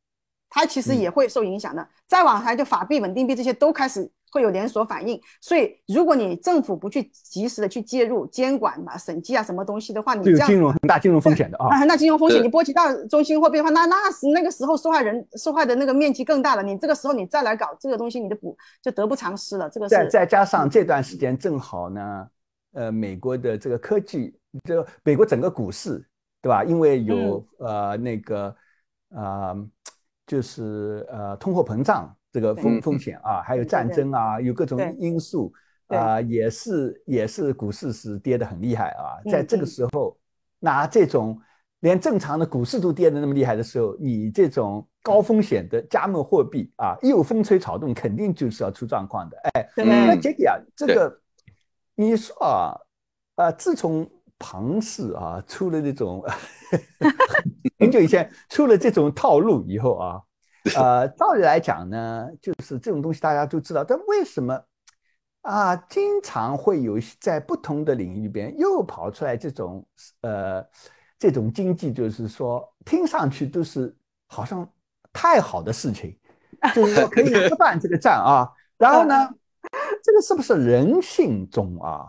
[0.50, 1.88] 它其实也会受影响的。
[2.08, 4.12] 再往下就法币稳定币这些都开始。
[4.32, 16.64] 会有连锁反应，所以如果你政府不去及时的去介入监管嘛、审计啊什么东西的话，你这样金融很大金融风险的啊，很大金融风险，你波及到中心货币的话，那那是那个时候受害人受害的那个面积更大了。
[16.64, 19.70] 你这个时候你再来搞这个东西，你的补就得不偿失了。
[19.70, 22.28] 这个再再加上这段时间正好呢，
[22.74, 26.02] 呃，美国的这个科技，这美国整个股市，
[26.42, 26.64] 对吧？
[26.64, 28.56] 因为有呃那个
[29.10, 29.68] 呃，
[30.26, 32.16] 就是呃通货膨胀。
[32.32, 35.52] 这个风风险啊，还有战争啊，有各种因素
[35.88, 39.20] 啊，也是也是股市是跌得很厉害啊。
[39.30, 40.18] 在这个时候，
[40.58, 41.38] 那这种
[41.82, 49.38] 连正常的股市都跌得那么厉害的时候，你这种高风险的加密货币啊，一有风吹草动，肯定就是要出状况的。
[49.54, 51.22] 哎，那杰迪啊，这个
[51.96, 52.80] 你说啊，
[53.36, 54.10] 啊，自从
[54.40, 56.24] 庞氏啊出了这种
[57.78, 60.22] 很久以前出了这种套路以后啊。
[60.78, 64.62] 呃，道理来讲呢，就是这种东西大家都知道，但为什么
[65.42, 69.84] 啊，经常会有在不同的领域里边又跑出来这种
[70.22, 70.64] 呃
[71.18, 73.96] 这种经济，就是说听上去都是
[74.28, 74.68] 好像
[75.12, 76.16] 太好的事情，
[76.76, 78.48] 就是说可以 不断这个战啊，
[78.78, 79.30] 然后呢，
[80.04, 82.06] 这个是不是人性中啊，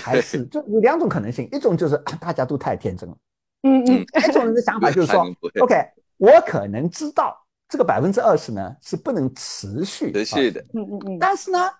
[0.00, 3.16] 还是就有两种可能性，一种就是大家都太天真了，
[3.62, 5.26] 嗯嗯，一种人的想法就是说
[5.60, 5.74] ，OK，
[6.18, 7.36] 我可能知道。
[7.68, 11.18] 这个百分之二十呢是不能持续持续的，嗯嗯嗯。
[11.18, 11.70] 但是呢，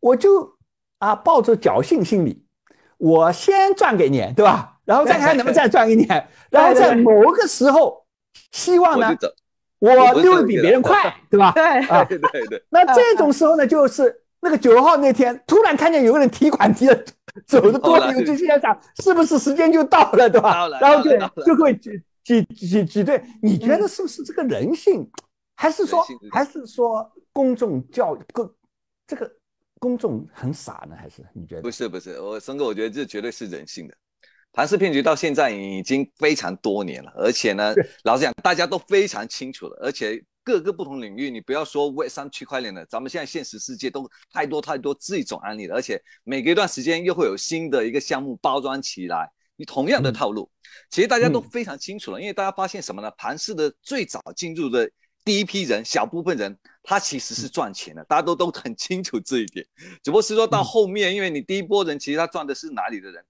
[0.00, 0.56] 我就
[0.98, 2.44] 啊抱着侥幸心理，
[2.98, 4.78] 我先赚给你，对吧？
[4.84, 6.08] 然后再看能不能再赚一年，
[6.50, 8.04] 然后在某个时候，
[8.50, 9.16] 希望呢，
[9.78, 11.52] 我溜的比别人快， 对吧？
[11.52, 12.62] 对啊，对对对。
[12.70, 17.04] 那这种时候呢，就是那个九号那天，突然看见有个人提款提的
[17.46, 20.68] 走的多，我就心想，是不是时间就到了，对吧？
[20.80, 21.10] 然后就
[21.44, 21.90] 就会挤
[22.24, 23.22] 挤挤挤兑。
[23.40, 25.08] 你觉得是不是这个人性？
[25.54, 28.52] 还是说，还是说公众教公
[29.06, 29.30] 这个
[29.78, 30.96] 公众很傻呢？
[30.96, 31.62] 还是你觉得？
[31.62, 33.94] 不是不是，我森哥，我觉得这绝对是人性的。
[34.52, 37.74] 盘式骗局到现在已经非常多年了，而且呢，
[38.04, 39.78] 老实讲，大家都非常清楚了。
[39.82, 45.74] 而且各个不同领域，你不要说 Web 三区块链的，咱们现在现实世界都太多太多这种案例了。
[45.74, 49.26] 而且每隔一段时间又会有新的一个项目包装起来，
[49.56, 50.50] 你同样的套路，
[50.90, 52.20] 其实大家都非常清楚了。
[52.20, 53.10] 因为大家发现什么呢？
[53.16, 54.90] 盘式的最早进入的。
[55.24, 59.64] 第一批人，小部分人，他其实是赚钱的，大家都 都很清楚这一点。
[60.02, 63.24] 只不过是说到后面，因为你第一波人其实他赚的是哪里的人？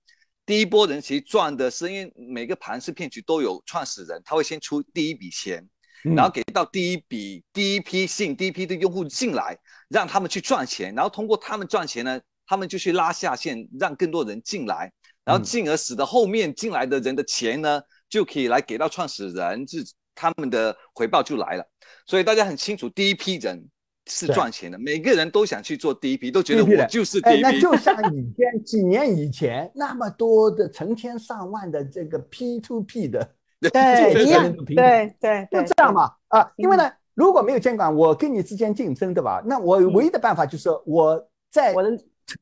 [0.44, 5.68] 第一波人其实赚的是，因为每个盘式骗局都有创始人，他会先出第一笔钱，
[6.02, 9.56] 然后给到第一笔第一批信第一批的用户进来，
[9.88, 14.92] 让他们去赚钱，然后通过他们赚钱呢，他们就去拉下线，让更多人进来，
[15.24, 19.84] 然后进而使得后面进来的人的钱呢，就可以来给到创始人，是
[20.14, 21.64] 他们的回报就来了。
[22.06, 23.64] 所以大家很清楚，第一批人
[24.06, 27.42] 是赚钱的，每个人都想去做第一批，都觉得我就是第一批。
[27.42, 36.50] 那就像以前几年以前那么多的成千上万的这个 P to P 的对 一样，对对，就这样嘛啊！
[36.56, 39.40] 因为呢，如果没有监管，我跟你之间竞争，对吧？
[39.46, 41.96] 那我唯一的办法就是我在我的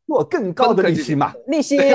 [0.06, 1.92] 做更高的利息嘛，利息对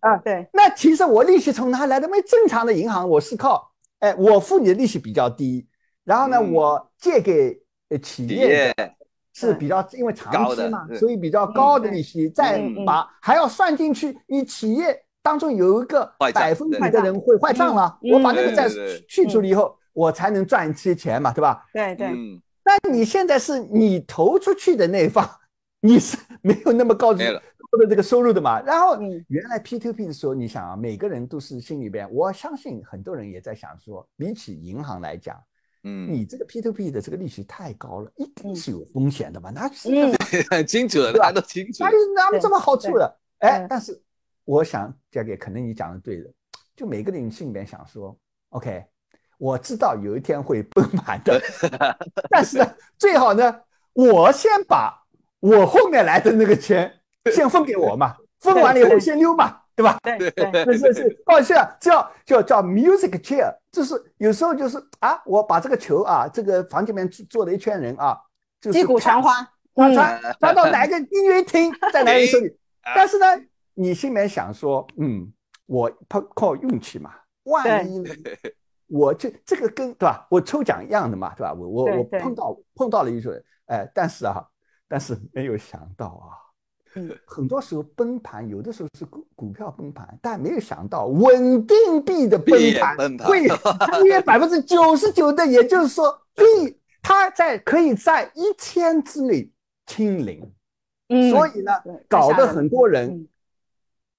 [0.00, 0.46] 啊对。
[0.52, 2.06] 那其实我利息从哪来的？
[2.06, 3.67] 因为正常的银行我是靠
[4.00, 5.66] 哎，我付你的利息比较低。
[6.04, 8.74] 然后呢，我借给呃企业
[9.34, 18.68] 是比较因为长期嘛，所以比较高的利息，再把还要算进去，你企业当中有一个百分比的人会坏账了，我把那个再
[19.06, 21.64] 去除了以后，我才能赚一些钱嘛，对吧？
[21.72, 22.08] 对对。
[22.64, 25.28] 但你现在是你投出去的那一方，
[25.80, 27.42] 你是没有那么高的
[27.76, 28.60] 的这个收入的嘛？
[28.62, 28.98] 然后
[29.28, 35.36] 原来 P to P 的时候，你想啊，每个人都是心里边，我相信很多人也在想说，比起银行来讲。
[35.84, 39.50] 嗯，你这个 P to P 的这个利息太高了，一定是有风险的嘛？
[39.50, 39.88] 那是
[40.50, 41.84] 很清楚的，大家都清楚。
[41.84, 43.16] 哪有哪有这么好处的？
[43.38, 43.98] 哎，但是
[44.44, 46.28] 我想这个可能你讲的对的，
[46.74, 48.14] 就每个人心里面想说
[48.48, 48.84] ，OK，
[49.38, 51.40] 我知道有一天会崩盘的，
[52.28, 52.66] 但是呢，
[52.98, 53.60] 最好呢，
[53.92, 55.00] 我先把
[55.38, 56.92] 我后面来的那个钱
[57.32, 59.62] 先分给我嘛，分完了以后先溜嘛。
[59.78, 59.96] 对吧？
[60.02, 68.18] 对对，是是是，哦，像叫叫叫 music chair，就是有时候就是啊，我把这个球啊，这个房间里面坐了一圈人啊，
[68.60, 69.34] 击鼓传花，
[69.76, 72.58] 传传到哪个音乐厅， 在哪个手里。
[72.92, 73.26] 但是呢，
[73.74, 75.32] 你心里面想说，嗯，
[75.66, 77.14] 我靠靠运气嘛，
[77.44, 78.02] 万一
[78.88, 80.26] 我就 这个跟对吧？
[80.28, 81.54] 我抽奖一样的嘛，对吧？
[81.54, 83.32] 我我我碰到碰到了一种，
[83.66, 84.44] 哎，但是啊，
[84.88, 86.34] 但是没有想到啊。
[87.24, 93.46] 很多时候崩盘，有的时候是股股票崩盘，但没有想到稳定币的崩盘会
[94.04, 96.44] 约百分之九十九的，也就是说币
[97.02, 99.50] 它在可以在一天之内
[99.86, 100.40] 清零，
[101.30, 101.72] 所以呢，
[102.08, 103.28] 搞得很多人，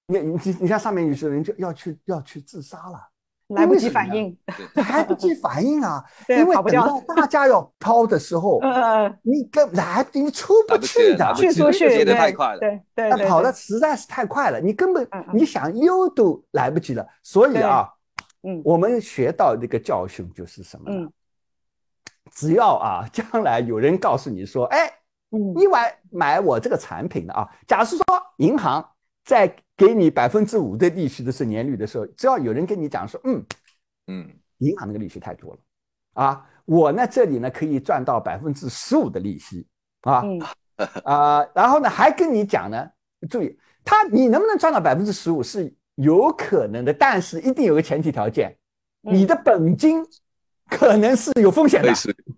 [0.06, 3.08] 你你你看上面有些人就要去要去自杀了。
[3.50, 4.36] 来不及反应，
[4.74, 6.04] 来不及反应啊！
[6.28, 8.60] 因为等到大家要抛的时候，
[9.22, 17.06] 你跟来不及，你出不去的，去出去的太快了，对对，跑的实在是太快了，你根本你想悠都来不及了。
[17.22, 17.88] 所以啊，
[18.42, 21.08] 嗯，我们学到这个教训就是什么呢？
[22.32, 24.90] 只要啊，将来有人告诉你说，哎，
[25.28, 28.04] 你买买我这个产品的啊，假如说
[28.36, 28.86] 银行。
[29.22, 33.42] 在给你百分之五的利息的是年率的时候，只要有人跟你讲说，嗯
[34.08, 34.28] 嗯，
[34.58, 35.58] 银行那个利息太多了，
[36.22, 39.66] 啊，我呢这里呢可以赚到百分之十五的利息，
[40.02, 40.22] 啊
[41.02, 42.86] 啊，然后呢还跟你讲呢，
[43.30, 48.54] 注意，他你能不能赚到百分之十五是有可能的，但是一定有个前提条件，
[49.00, 50.04] 你的本金
[50.68, 51.90] 可能是有风险的。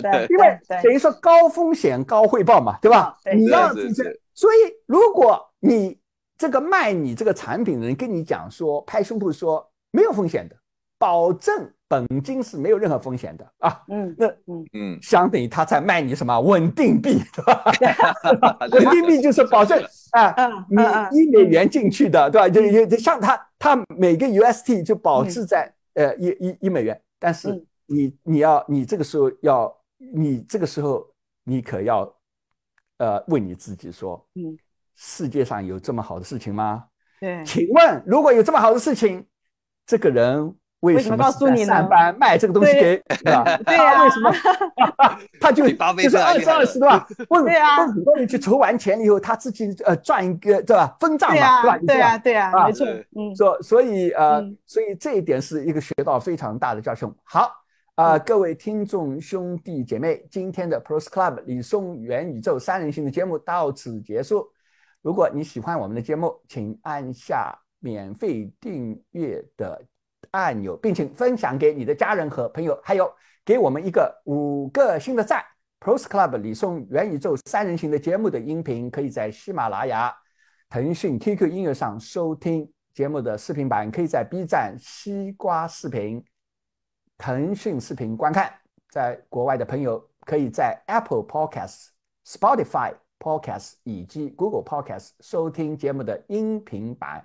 [0.00, 3.16] 对因为等于说高风险高回报嘛，对吧？
[3.34, 4.56] 你要这些是是，所以
[4.86, 5.98] 如果你
[6.40, 10.56] 这个卖你这个产品的人跟你讲说，拍胸脯说没有风险的，
[10.96, 14.64] 保证本金是没有任何风险的啊，嗯那嗯。
[14.72, 18.58] 嗯，相当于他在卖你什么稳定币，对吧？
[18.72, 19.78] 稳定币就是保证
[20.16, 20.34] 啊，
[20.70, 22.48] 嗯你一美元进去的，对吧？
[22.48, 27.66] 就就就像他他每个 UST 就保持在呃一一一美元，但是嗯。
[27.92, 31.04] 你你要你这个时候要你这个时候
[31.42, 32.10] 你可要
[32.98, 34.56] 呃问你自己说，嗯，
[35.02, 36.84] 世界上有这么好的事情吗？
[37.18, 39.24] 对，请问如果有这么好的事情，
[39.86, 43.44] 这个人为为什么什么是在告诉你呢上班卖这个东西给对吧？
[43.64, 44.30] 对呀他为什么
[45.40, 47.08] 他就就是二十二十对吧？
[47.30, 50.94] 问对啊问很多人去筹完钱以后，他自己呃赚一个对吧？
[51.00, 51.80] 分账对嘛，对吧啊，？
[51.86, 52.86] 对啊，对啊，啊没错，
[53.16, 57.10] 嗯，所所以呃嗯，所以这一点是一个学到非常大的教训。
[57.24, 57.50] 好，
[57.94, 64.46] 啊，嗯各位听众兄弟姐妹，今天的 Pros Club 李松元宇宙三人行的节目到此结束。
[65.02, 69.82] 如果你喜欢我们的节目，请按下免费订阅的
[70.30, 73.10] 按钮，并请分享给你的家人和朋友，还有
[73.44, 75.42] 给我们一个五个星的赞。
[75.80, 80.14] Pros Club 李松元宇宙三人行的节目的音频可以在喜马拉雅、
[80.68, 82.70] 腾讯 QQ 音乐上收听。
[82.92, 86.22] 节目的视频版可以在 B 站、西瓜视频、
[87.16, 88.52] 腾讯视频观看。
[88.90, 91.90] 在国外的朋友可以在 Apple Podcasts、
[92.26, 97.24] Spotify Podcasts 以及 Google Podcasts 收听节目的音频版，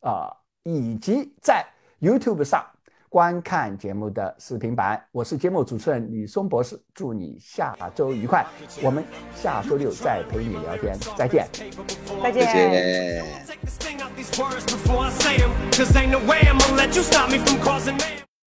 [0.00, 0.32] 啊、
[0.62, 1.66] 以及在
[2.00, 2.64] YouTube 上
[3.08, 5.04] 观看节目的视频版。
[5.10, 8.46] 我是节目主持人李松博士，祝你下周愉快。
[8.82, 9.04] 我们
[9.34, 11.48] 下周六再陪你聊天，再见。
[12.22, 12.44] 再见。